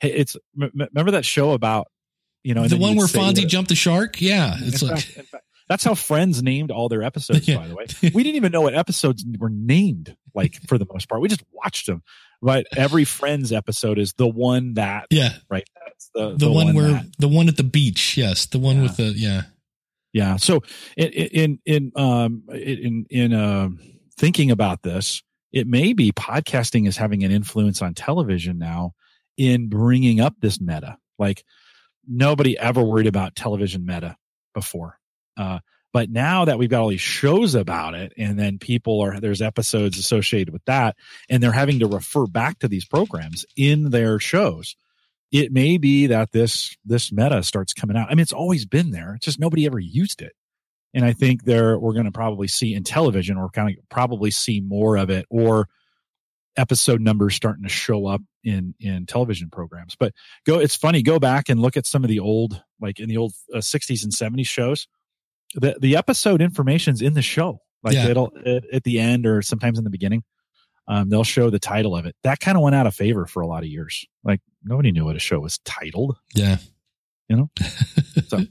[0.00, 1.86] hey, it's m- m- remember that show about
[2.44, 4.20] you know the one where Fonzie jumped the shark.
[4.20, 4.56] Yeah.
[4.58, 7.46] It's in like fact- fact, that's how Friends named all their episodes.
[7.48, 7.58] Yeah.
[7.58, 10.16] By the way, we didn't even know what episodes were named.
[10.34, 12.02] Like for the most part, we just watched them.
[12.42, 15.68] But every Friends episode is the one that yeah, right.
[15.86, 18.16] That's the the, one, where that- the one at the beach.
[18.16, 18.82] Yes, the one Yeah.
[18.82, 19.42] with the yeah.
[20.12, 20.36] yeah.
[20.36, 20.62] So
[20.96, 23.68] in in in um in in uh,
[24.18, 25.22] thinking about this,
[25.52, 28.94] it may be podcasting is having an influence on television now
[29.36, 30.98] in bringing up this meta.
[31.18, 31.44] Like
[32.06, 34.16] nobody ever worried about television meta
[34.54, 34.98] before.
[35.36, 35.60] Uh,
[35.92, 39.42] but now that we've got all these shows about it, and then people are there's
[39.42, 40.96] episodes associated with that,
[41.28, 44.74] and they're having to refer back to these programs in their shows.
[45.30, 48.08] It may be that this this meta starts coming out.
[48.10, 49.14] I mean, it's always been there.
[49.14, 50.32] It's just nobody ever used it.
[50.94, 54.30] And I think there we're going to probably see in television, or kind of probably
[54.30, 55.68] see more of it, or
[56.56, 59.96] episode numbers starting to show up in in television programs.
[59.98, 60.12] But
[60.46, 61.02] go, it's funny.
[61.02, 64.02] Go back and look at some of the old, like in the old uh, 60s
[64.04, 64.86] and 70s shows.
[65.54, 67.60] The the episode information's in the show.
[67.82, 68.08] Like Yeah.
[68.08, 70.22] it'll at, at the end or sometimes in the beginning.
[70.88, 72.16] Um, they'll show the title of it.
[72.24, 74.04] That kind of went out of favor for a lot of years.
[74.24, 76.16] Like nobody knew what a show was titled.
[76.34, 76.56] Yeah.
[77.28, 77.50] You know?
[78.28, 78.44] So-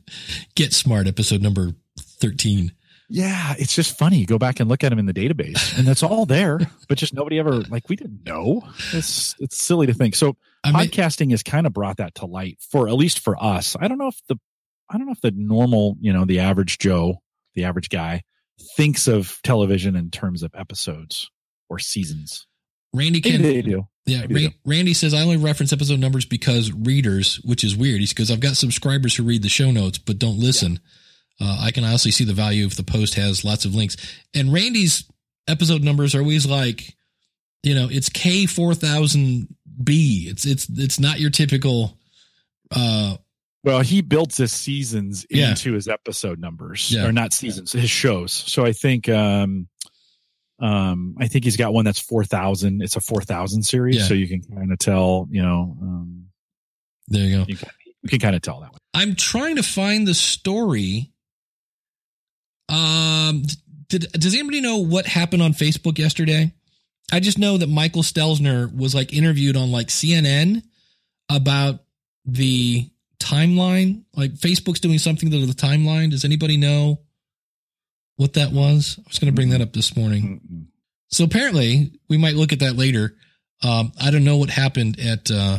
[0.56, 2.72] Get smart episode number 13.
[3.14, 4.20] Yeah, it's just funny.
[4.20, 6.60] You go back and look at them in the database, and that's all there.
[6.88, 8.64] But just nobody ever like we didn't know.
[8.92, 10.14] It's it's silly to think.
[10.14, 13.42] So I mean, podcasting has kind of brought that to light for at least for
[13.42, 13.78] us.
[13.80, 14.38] I don't know if the
[14.90, 17.22] I don't know if the normal, you know, the average Joe,
[17.56, 18.24] the average guy
[18.76, 21.30] thinks of television in terms of episodes
[21.70, 22.46] or seasons.
[22.94, 23.88] Randy can they do.
[24.06, 28.02] Yeah, Ra- Randy says I only reference episode numbers because readers, which is weird.
[28.02, 30.80] He's because I've got subscribers who read the show notes but don't listen.
[31.42, 33.98] Uh, I can honestly see the value if the post has lots of links.
[34.36, 35.06] And Randy's
[35.48, 36.96] episode numbers are always like,
[37.64, 39.48] you know, it's K four thousand
[39.84, 40.28] B.
[40.30, 41.98] It's it's it's not your typical.
[42.70, 43.18] Uh,
[43.64, 45.50] Well, he builds his seasons Yeah.
[45.52, 47.06] into his episode numbers, Yeah.
[47.06, 48.32] or not seasons, his shows.
[48.32, 49.68] So I think, um,
[50.60, 52.82] um, I think he's got one that's four thousand.
[52.82, 54.04] It's a four thousand series, Yeah.
[54.08, 56.26] so you can kind of tell, you know, um,
[57.08, 57.46] there you go.
[57.48, 57.70] you can,
[58.04, 58.80] you can kind of tell that one.
[58.94, 61.11] I'm trying to find the story.
[62.72, 63.44] Um,
[63.90, 66.54] did does anybody know what happened on Facebook yesterday?
[67.12, 70.64] I just know that Michael Stelzner was like interviewed on like CNN
[71.30, 71.80] about
[72.26, 74.04] the timeline.
[74.16, 76.12] Like Facebook's doing something to the timeline.
[76.12, 77.02] Does anybody know
[78.16, 78.98] what that was?
[79.00, 80.68] I was going to bring that up this morning.
[81.10, 83.16] So apparently, we might look at that later.
[83.62, 85.58] Um, I don't know what happened at uh,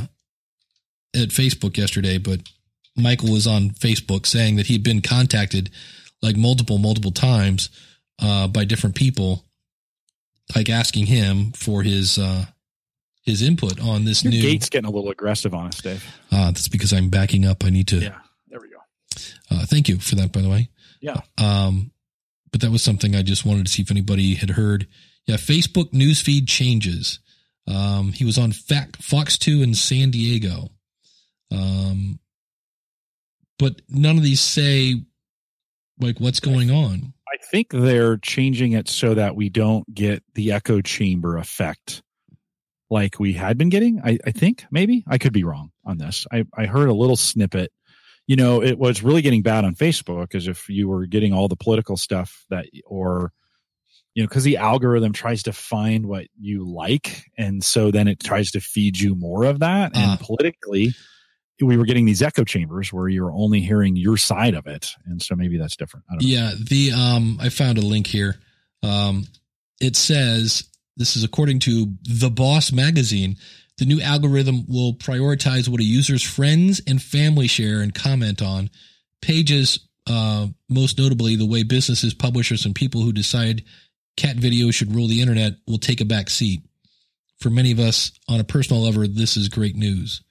[1.15, 2.41] at Facebook yesterday, but
[2.97, 5.71] Michael was on Facebook saying that he'd been contacted
[6.23, 7.71] like multiple, multiple times
[8.21, 9.45] uh, by different people,
[10.55, 12.47] like asking him for his uh,
[13.23, 14.41] his input on this Your new.
[14.43, 16.05] gate's getting a little aggressive on us, Dave.
[16.31, 17.65] Uh, that's because I'm backing up.
[17.65, 17.99] I need to.
[17.99, 18.19] Yeah,
[18.49, 18.77] there we go.
[19.51, 20.69] Uh, thank you for that, by the way.
[21.01, 21.21] Yeah.
[21.39, 21.91] Um,
[22.51, 24.87] but that was something I just wanted to see if anybody had heard.
[25.27, 27.19] Yeah, Facebook newsfeed changes.
[27.67, 30.71] Um, he was on Fox 2 in San Diego.
[31.51, 32.19] Um,
[33.59, 34.97] but none of these say
[36.03, 37.13] like what's going on.
[37.33, 42.03] I think they're changing it so that we don't get the echo chamber effect
[42.91, 44.01] like we had been getting.
[44.05, 46.27] I, I think maybe I could be wrong on this.
[46.31, 47.73] I, I heard a little snippet.
[48.27, 51.49] You know, it was really getting bad on Facebook as if you were getting all
[51.49, 53.33] the political stuff that, or,
[54.15, 57.25] you know, because the algorithm tries to find what you like.
[57.39, 59.97] And so then it tries to feed you more of that.
[59.97, 60.19] And Ah.
[60.21, 60.95] politically,
[61.63, 64.91] we were getting these echo chambers where you're only hearing your side of it.
[65.07, 66.07] And so maybe that's different.
[66.21, 68.37] Yeah, the um I found a link here.
[68.83, 69.27] Um
[69.81, 70.65] it says
[70.97, 73.37] this is according to The Boss magazine,
[73.79, 78.71] the new algorithm will prioritize what a user's friends and family share and comment on.
[79.21, 83.65] Pages uh most notably the way businesses, publishers and people who decide
[84.17, 86.63] cat videos should rule the internet will take a back seat.
[87.41, 90.23] For many of us on a personal level this is great news.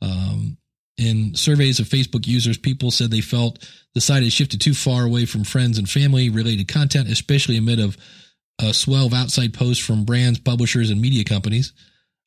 [0.00, 0.56] Um
[1.00, 5.04] in surveys of Facebook users, people said they felt the site has shifted too far
[5.04, 7.96] away from friends and family related content, especially amid of
[8.60, 11.72] a swell of outside posts from brands, publishers, and media companies.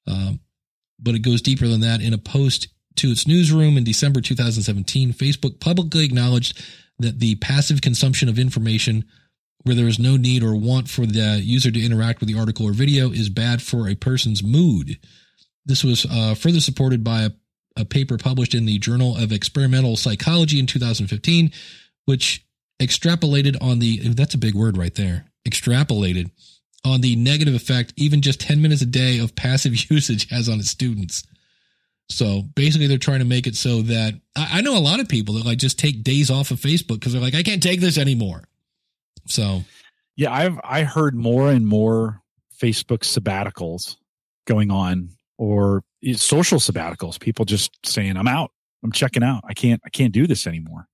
[0.08, 0.40] Um,
[1.00, 2.02] but it goes deeper than that.
[2.02, 6.60] In a post to its newsroom in December 2017, Facebook publicly acknowledged
[6.98, 9.06] that the passive consumption of information
[9.64, 12.66] where there is no need or want for the user to interact with the article
[12.66, 14.98] or video is bad for a person's mood.
[15.64, 17.32] This was uh, further supported by a
[17.76, 21.52] a paper published in the Journal of Experimental Psychology in 2015,
[22.06, 22.46] which
[22.82, 25.26] extrapolated on the that's a big word right there.
[25.48, 26.32] Extrapolated
[26.86, 30.60] on the negative effect even just 10 minutes a day of passive usage has on
[30.60, 31.24] its students.
[32.10, 35.08] So basically, they're trying to make it so that I, I know a lot of
[35.08, 37.80] people that like just take days off of Facebook because they're like, I can't take
[37.80, 38.44] this anymore.
[39.26, 39.64] So
[40.16, 42.22] Yeah, I've I heard more and more
[42.56, 43.96] Facebook sabbaticals
[44.46, 45.84] going on or
[46.16, 47.20] social sabbaticals.
[47.20, 48.52] People just saying, "I'm out.
[48.84, 49.44] I'm checking out.
[49.48, 49.82] I can't.
[49.86, 50.88] I can't do this anymore."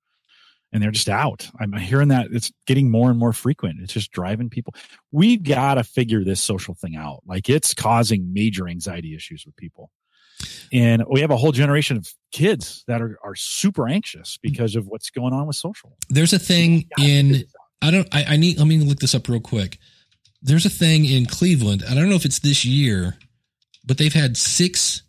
[0.72, 1.49] And they're just out.
[1.60, 3.80] I'm hearing that it's getting more and more frequent.
[3.82, 4.76] It's just driving people.
[5.12, 7.24] We've got to figure this social thing out.
[7.26, 9.89] Like it's causing major anxiety issues with people.
[10.72, 14.41] And we have a whole generation of kids that are, are super anxious mm.
[14.43, 15.97] because of what's going on with social.
[16.10, 17.45] there's a thing in
[17.82, 18.07] I don't.
[18.12, 18.57] I, I need.
[18.57, 19.78] Let me look this up real quick.
[20.41, 21.84] There's a thing in Cleveland.
[21.89, 23.18] I don't know if it's this year,
[23.86, 25.03] but they've had six.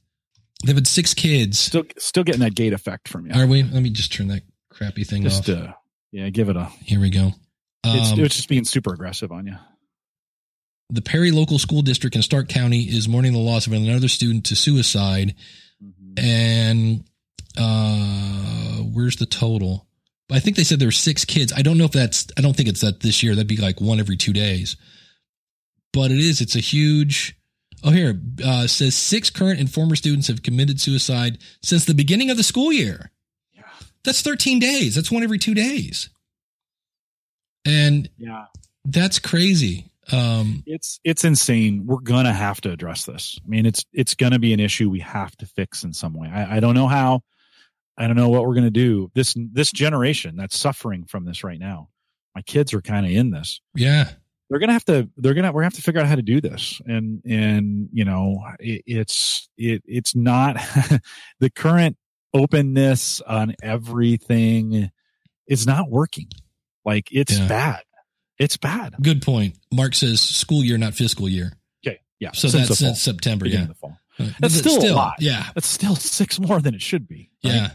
[0.64, 1.58] They've had six kids.
[1.58, 3.32] Still, still getting that gate effect from you.
[3.34, 3.62] Are we?
[3.62, 5.56] Let me just turn that crappy thing Just off.
[5.56, 5.72] uh,
[6.12, 6.64] yeah, give it a.
[6.84, 7.32] Here we go.
[7.84, 9.56] It's, Um, it's just being super aggressive on you.
[10.90, 14.44] the Perry Local School District in Stark County is mourning the loss of another student
[14.46, 15.34] to suicide.
[16.18, 17.04] And
[17.56, 19.86] uh, where's the total?
[20.30, 21.52] I think they said there were six kids.
[21.56, 22.26] I don't know if that's.
[22.36, 23.34] I don't think it's that this year.
[23.34, 24.76] That'd be like one every two days.
[25.92, 26.40] But it is.
[26.40, 27.36] It's a huge.
[27.82, 32.30] Oh, here uh, says six current and former students have committed suicide since the beginning
[32.30, 33.10] of the school year.
[33.52, 33.62] Yeah.
[34.04, 34.94] That's 13 days.
[34.94, 36.10] That's one every two days.
[37.64, 38.46] And Yeah,
[38.84, 39.90] that's crazy.
[40.12, 41.86] Um, it's it's insane.
[41.86, 43.38] We're gonna have to address this.
[43.44, 46.28] I mean, it's it's gonna be an issue we have to fix in some way.
[46.28, 47.22] I, I don't know how.
[47.96, 49.10] I don't know what we're gonna do.
[49.14, 51.90] This this generation that's suffering from this right now.
[52.34, 53.60] My kids are kind of in this.
[53.74, 54.10] yeah.
[54.50, 56.40] They're gonna have to they're gonna we're gonna have to figure out how to do
[56.40, 60.56] this and and you know it, it's it it's not
[61.40, 61.96] the current
[62.34, 64.90] openness on everything
[65.46, 66.28] is not working
[66.84, 67.48] like it's Yeah.
[67.48, 67.82] bad
[68.38, 69.58] it's bad Good point.
[69.72, 71.52] Mark says school year, not fiscal year.
[71.86, 73.44] okay yeah So since that's since September.
[73.44, 73.74] beginning Yeah.
[73.74, 75.14] fall But That's still a lot.
[75.20, 75.46] Yeah.
[75.54, 77.54] that's still six more than it should be right?
[77.54, 77.70] Yeah.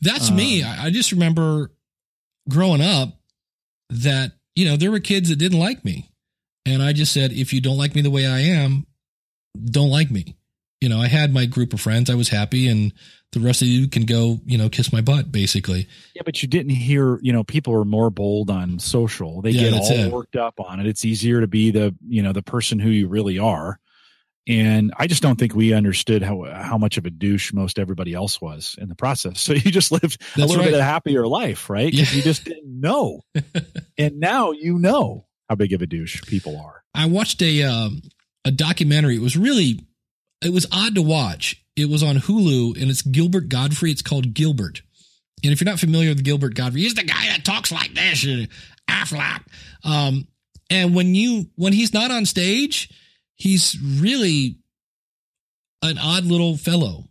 [0.00, 0.62] That's me.
[0.62, 1.70] Um, I I just remember
[2.48, 3.18] growing up
[3.90, 6.10] that, you know, there were kids that didn't like me.
[6.66, 8.86] And I just said, if you don't like me the way I am,
[9.64, 10.36] don't like me.
[10.80, 12.10] You know, I had my group of friends.
[12.10, 12.92] I was happy and
[13.32, 15.88] the rest of you can go, you know, kiss my butt basically.
[16.14, 19.42] Yeah, but you didn't hear, you know, people are more bold on social.
[19.42, 20.12] They Yeah, get all it.
[20.12, 20.86] worked up on it.
[20.86, 23.78] It's easier to be the, you know, the person who you really are.
[24.46, 28.12] And I just don't think we understood how how much of a douche most everybody
[28.12, 29.40] else was in the process.
[29.44, 30.64] So you just lived a little right.
[30.64, 31.92] bit of a happier life, right?
[31.92, 32.06] Yeah.
[32.10, 33.20] you just didn't know.
[33.98, 36.82] and now you know how big of a douche people are.
[36.94, 38.02] I watched a um,
[38.44, 39.16] a documentary.
[39.16, 39.80] It was really
[40.42, 41.62] it was odd to watch.
[41.76, 43.92] It was on Hulu and it's Gilbert Gottfried.
[43.92, 44.82] It's called Gilbert.
[45.42, 48.24] And if you're not familiar with Gilbert Gottfried, he's the guy that talks like this,
[48.88, 49.42] Aflac.
[49.84, 50.26] Um,
[50.70, 52.90] and when you when he's not on stage,
[53.36, 54.58] he's really
[55.82, 57.04] an odd little fellow.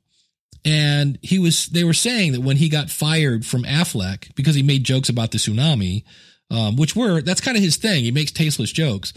[0.65, 4.63] And he was they were saying that when he got fired from Aflac because he
[4.63, 6.03] made jokes about the tsunami,
[6.49, 8.03] um, which were that's kind of his thing.
[8.03, 9.13] He makes tasteless jokes.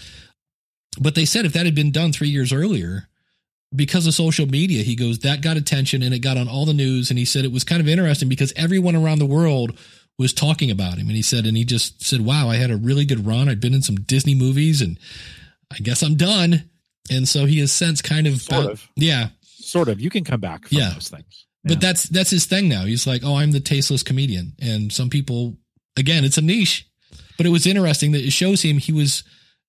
[1.00, 3.08] But they said if that had been done three years earlier,
[3.74, 6.72] because of social media, he goes, that got attention and it got on all the
[6.72, 7.10] news.
[7.10, 9.78] And he said it was kind of interesting because everyone around the world
[10.18, 11.08] was talking about him.
[11.08, 13.48] And he said, and he just said, wow, I had a really good run.
[13.48, 14.98] I'd been in some Disney movies and
[15.70, 16.70] I guess I'm done.
[17.10, 18.88] And so he has since kind of, Sort of.
[18.96, 19.28] yeah.
[19.42, 20.00] Sort of.
[20.00, 20.90] You can come back from Yeah.
[20.90, 21.46] those things.
[21.64, 22.84] But that's that's his thing now.
[22.84, 25.56] He's like, oh, I'm the tasteless comedian, and some people,
[25.96, 26.86] again, it's a niche.
[27.36, 29.24] But it was interesting that it shows him he was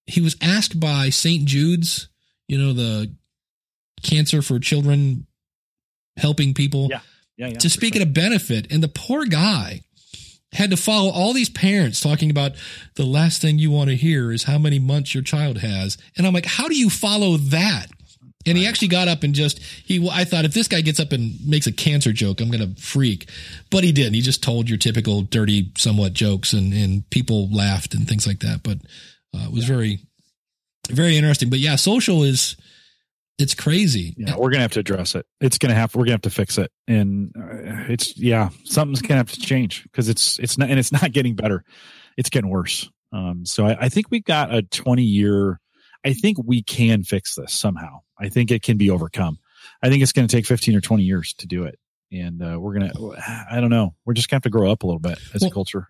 [0.06, 1.46] he was asked by St.
[1.46, 2.08] Jude's,
[2.48, 3.12] you know, the
[4.04, 5.26] cancer for children
[6.18, 7.00] helping people Yeah,
[7.36, 7.58] yeah, yeah.
[7.58, 8.02] to speak sure.
[8.04, 9.82] at a benefit, and the poor guy
[10.58, 12.54] had to follow all these parents talking about
[12.96, 16.26] the last thing you want to hear is how many months your child has, and
[16.26, 17.88] I'm like, how do you follow that?
[18.46, 20.10] And he actually got up and just he.
[20.10, 23.30] I thought if this guy gets up and makes a cancer joke, I'm gonna freak.
[23.70, 24.14] But he didn't.
[24.14, 28.40] He just told your typical dirty, somewhat jokes, and and people laughed and things like
[28.40, 28.64] that.
[28.64, 28.78] But
[29.36, 30.00] uh, it was very,
[30.90, 31.50] very interesting.
[31.50, 32.56] But yeah, social is
[33.38, 34.16] it's crazy.
[34.18, 35.26] Yeah, we're gonna have to address it.
[35.40, 35.96] It's gonna have.
[35.96, 39.84] We're gonna have to fix it, and uh, it's yeah, something's gonna have to change
[39.84, 41.64] because it's it's not and it's not getting better.
[42.18, 42.90] It's getting worse.
[43.12, 45.60] Um, so I, I think we've got a 20 year.
[46.06, 48.02] I think we can fix this somehow.
[48.20, 49.40] I think it can be overcome.
[49.82, 51.78] I think it's going to take 15 or 20 years to do it,
[52.12, 52.92] and uh, we're gonna.
[53.52, 53.96] I don't know.
[54.06, 55.90] We're just gonna have to grow up a little bit as Well, a culture.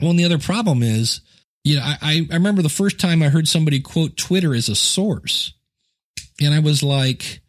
[0.00, 1.20] Well, and the other problem is,
[1.64, 4.74] you know, I I remember the first time I heard somebody quote Twitter as a
[4.74, 5.54] source,
[6.40, 7.40] and I was like,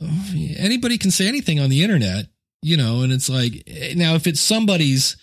[0.00, 0.24] "Oh,
[0.56, 2.26] anybody can say anything on the internet,
[2.62, 5.16] you know, and it's like eh, now if it's somebody's,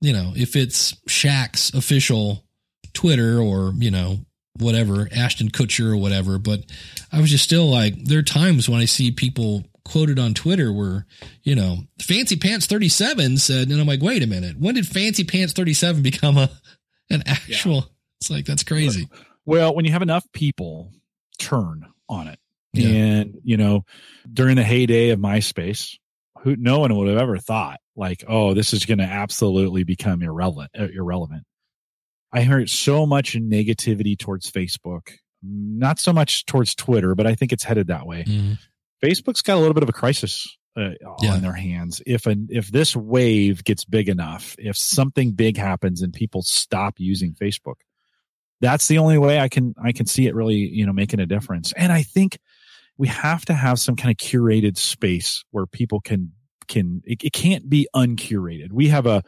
[0.00, 2.44] you know, if it's Shaq's official
[2.92, 4.18] Twitter or you know
[4.58, 6.64] whatever Ashton Kutcher or whatever, but
[7.12, 10.72] I was just still like, there are times when I see people quoted on Twitter
[10.72, 11.06] where,
[11.42, 15.24] you know, Fancy Pants 37 said, and I'm like, wait a minute, when did Fancy
[15.24, 16.50] Pants 37 become a
[17.10, 17.86] an actual?
[18.20, 19.08] It's like that's crazy.
[19.44, 20.90] Well, when you have enough people
[21.38, 22.38] turn on it,
[22.72, 22.88] Yeah.
[22.88, 23.84] and you know,
[24.32, 25.96] during the heyday of MySpace,
[26.42, 30.22] who no one would have ever thought like, oh, this is going to absolutely become
[30.22, 30.70] irrelevant.
[30.78, 31.44] uh, Irrelevant.
[32.32, 37.52] I heard so much negativity towards Facebook, not so much towards Twitter, but I think
[37.52, 38.24] it's headed that way.
[38.24, 38.58] Mhm.
[39.02, 40.90] Facebook's got a little bit of a crisis uh,
[41.22, 41.34] Yeah.
[41.34, 42.02] on their hands.
[42.04, 46.98] If an if this wave gets big enough, if something big happens and people stop
[46.98, 47.76] using Facebook,
[48.64, 51.26] that's the only way I can I can see it really you know making a
[51.26, 51.72] difference.
[51.76, 52.38] And I think
[52.96, 56.32] we have to have some kind of curated space where people can
[56.68, 58.72] can it, it can't be uncurated.
[58.72, 59.22] We have a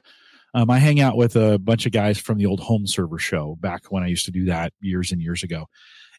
[0.55, 3.57] um, I hang out with a bunch of guys from the old home server show
[3.61, 5.67] back when I used to do that years and years ago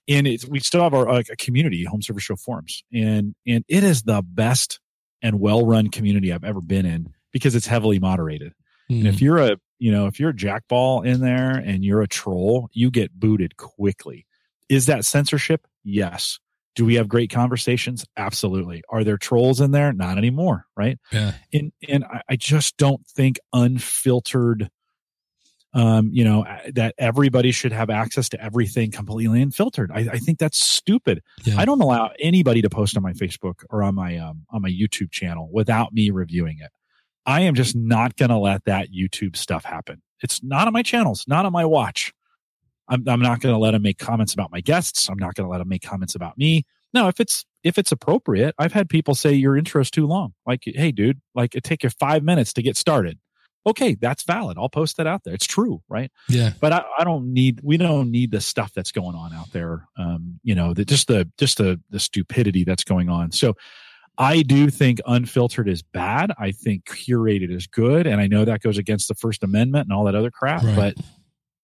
[0.07, 3.63] and it's we still have our like a community home server show forums and and
[3.67, 4.79] it is the best
[5.21, 8.53] and well run community i've ever been in because it's heavily moderated
[8.89, 9.07] and Mhm.
[9.09, 12.69] if you're a you know if you're a jackball in there and you're a troll
[12.73, 14.25] you get booted quickly.
[14.69, 15.65] Is that censorship?
[15.83, 16.39] Yes.
[16.75, 18.05] Do we have great conversations?
[18.17, 18.83] Absolutely.
[18.89, 19.93] Are there trolls in there?
[19.93, 20.99] Not anymore right?
[21.11, 21.33] Yeah.
[21.53, 24.69] and and I, just don't think unfiltered
[25.73, 29.91] um you know that everybody should have access to everything completely unfiltered.
[29.91, 31.21] I, I think that's stupid.
[31.43, 31.59] Yeah.
[31.59, 34.69] i don't allow anybody to post on my facebook or on my um on my
[34.69, 36.71] youtube channel without me reviewing it
[37.27, 40.81] i am just not going to let that youtube stuff happen it's not on my
[40.81, 42.11] channels not on my watch
[42.89, 45.09] I'm, I'm not going to let them make comments about my guests.
[45.09, 46.63] I'm not going to let them make comments about me.
[46.93, 50.33] No, if it's if it's appropriate, I've had people say your intro's too long.
[50.45, 53.19] Like, hey, dude, like it take you five minutes to get started.
[53.65, 54.57] Okay, that's valid.
[54.57, 55.33] I'll post that out there.
[55.33, 56.09] It's true, right?
[56.29, 56.53] Yeah.
[56.61, 59.85] But I, I don't need we don't need the stuff that's going on out there.
[59.97, 63.33] Um, you know, the just the just the the stupidity that's going on.
[63.33, 63.55] So
[64.17, 66.31] I do think unfiltered is bad.
[66.39, 68.07] I think curated is good.
[68.07, 70.75] And I know that goes against the First Amendment and all that other crap, Right.
[70.75, 70.95] but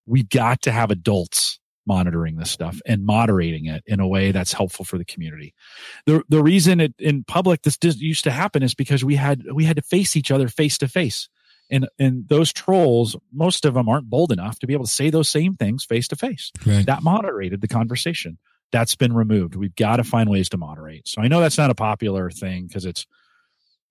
[0.06, 4.54] we've got to have adults monitoring this stuff and moderating it in a way that's
[4.54, 5.54] helpful for the community.
[6.06, 9.66] The the reason it in public this used to happen is because we had we
[9.66, 11.28] had to face each other face to face.
[11.70, 15.10] And and those trolls, most of them aren't bold enough to be able to say
[15.10, 16.51] those same things face to face
[16.86, 18.38] that moderated the conversation.
[18.74, 19.56] That's been removed.
[19.56, 21.08] We've got to find ways to moderate.
[21.08, 23.06] So I know that's not a popular thing because it's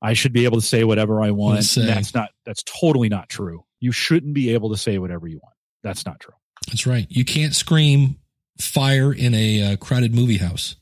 [0.02, 1.76] I should be able to say whatever I want.
[1.78, 3.64] And that's not that's totally not true.
[3.80, 5.54] You shouldn't be able to say whatever you want.
[5.82, 6.34] That's not true.
[6.66, 7.06] That's right.
[7.08, 8.16] You can't scream
[8.60, 10.76] fire in a uh, crowded movie house.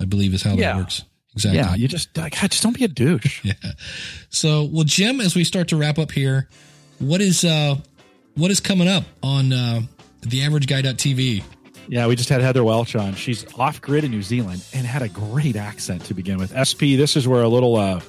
[0.00, 0.72] I believe is how Yeah.
[0.72, 1.04] that works.
[1.34, 1.58] Exactly.
[1.58, 3.40] Yeah, you just like, God, just don't be a douche.
[3.44, 3.54] Yeah.
[4.30, 6.48] So, well, Jim, as we start to wrap up here,
[6.98, 7.76] what is uh
[8.34, 9.82] what is coming up on uh
[10.22, 11.42] the average guy.tv?
[11.88, 13.14] Yeah, we just had Heather Welch on.
[13.14, 16.52] She's off grid in New Zealand and had a great accent to begin with.
[16.56, 18.00] SP, this is where a little uh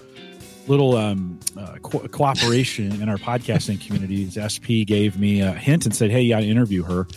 [0.67, 4.37] little um uh, co- cooperation in our podcasting communities.
[4.39, 7.07] SP gave me a hint and said, "Hey, you got to interview her."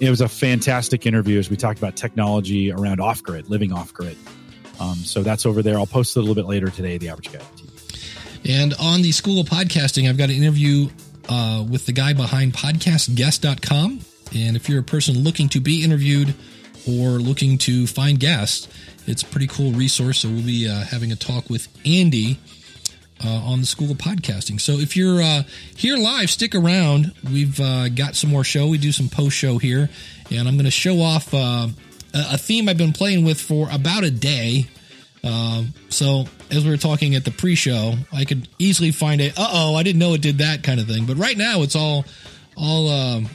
[0.00, 3.92] It was a fantastic interview as we talked about technology around off grid, living off
[3.92, 4.16] grid.
[4.80, 5.76] Um, so that's over there.
[5.76, 6.96] I'll post it a little bit later today.
[6.96, 7.40] The average guy.
[8.48, 10.88] And on the School of Podcasting, I've got an interview
[11.28, 14.00] uh, with the guy behind podcastguest.com.
[14.34, 16.34] And if you're a person looking to be interviewed
[16.86, 18.68] or looking to find guests,
[19.06, 20.20] it's a pretty cool resource.
[20.20, 22.38] So we'll be uh, having a talk with Andy
[23.24, 24.60] uh, on the School of Podcasting.
[24.60, 25.42] So if you're uh,
[25.76, 27.12] here live, stick around.
[27.30, 28.68] We've uh, got some more show.
[28.68, 29.90] We do some post show here,
[30.30, 31.68] and I'm going to show off uh,
[32.14, 34.68] a theme I've been playing with for about a day.
[35.22, 39.50] Um, so as we were talking at the pre-show, I could easily find a "uh
[39.52, 41.04] oh, I didn't know it did that" kind of thing.
[41.04, 42.06] But right now, it's all
[42.56, 43.28] all um,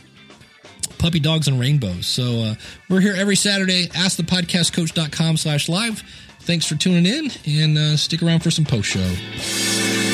[0.98, 2.08] puppy dogs and rainbows.
[2.08, 2.56] So uh,
[2.90, 3.88] we're here every Saturday.
[3.88, 6.04] AskThePodcastCoach.com slash live.
[6.42, 10.05] Thanks for tuning in, and uh, stick around for some post show.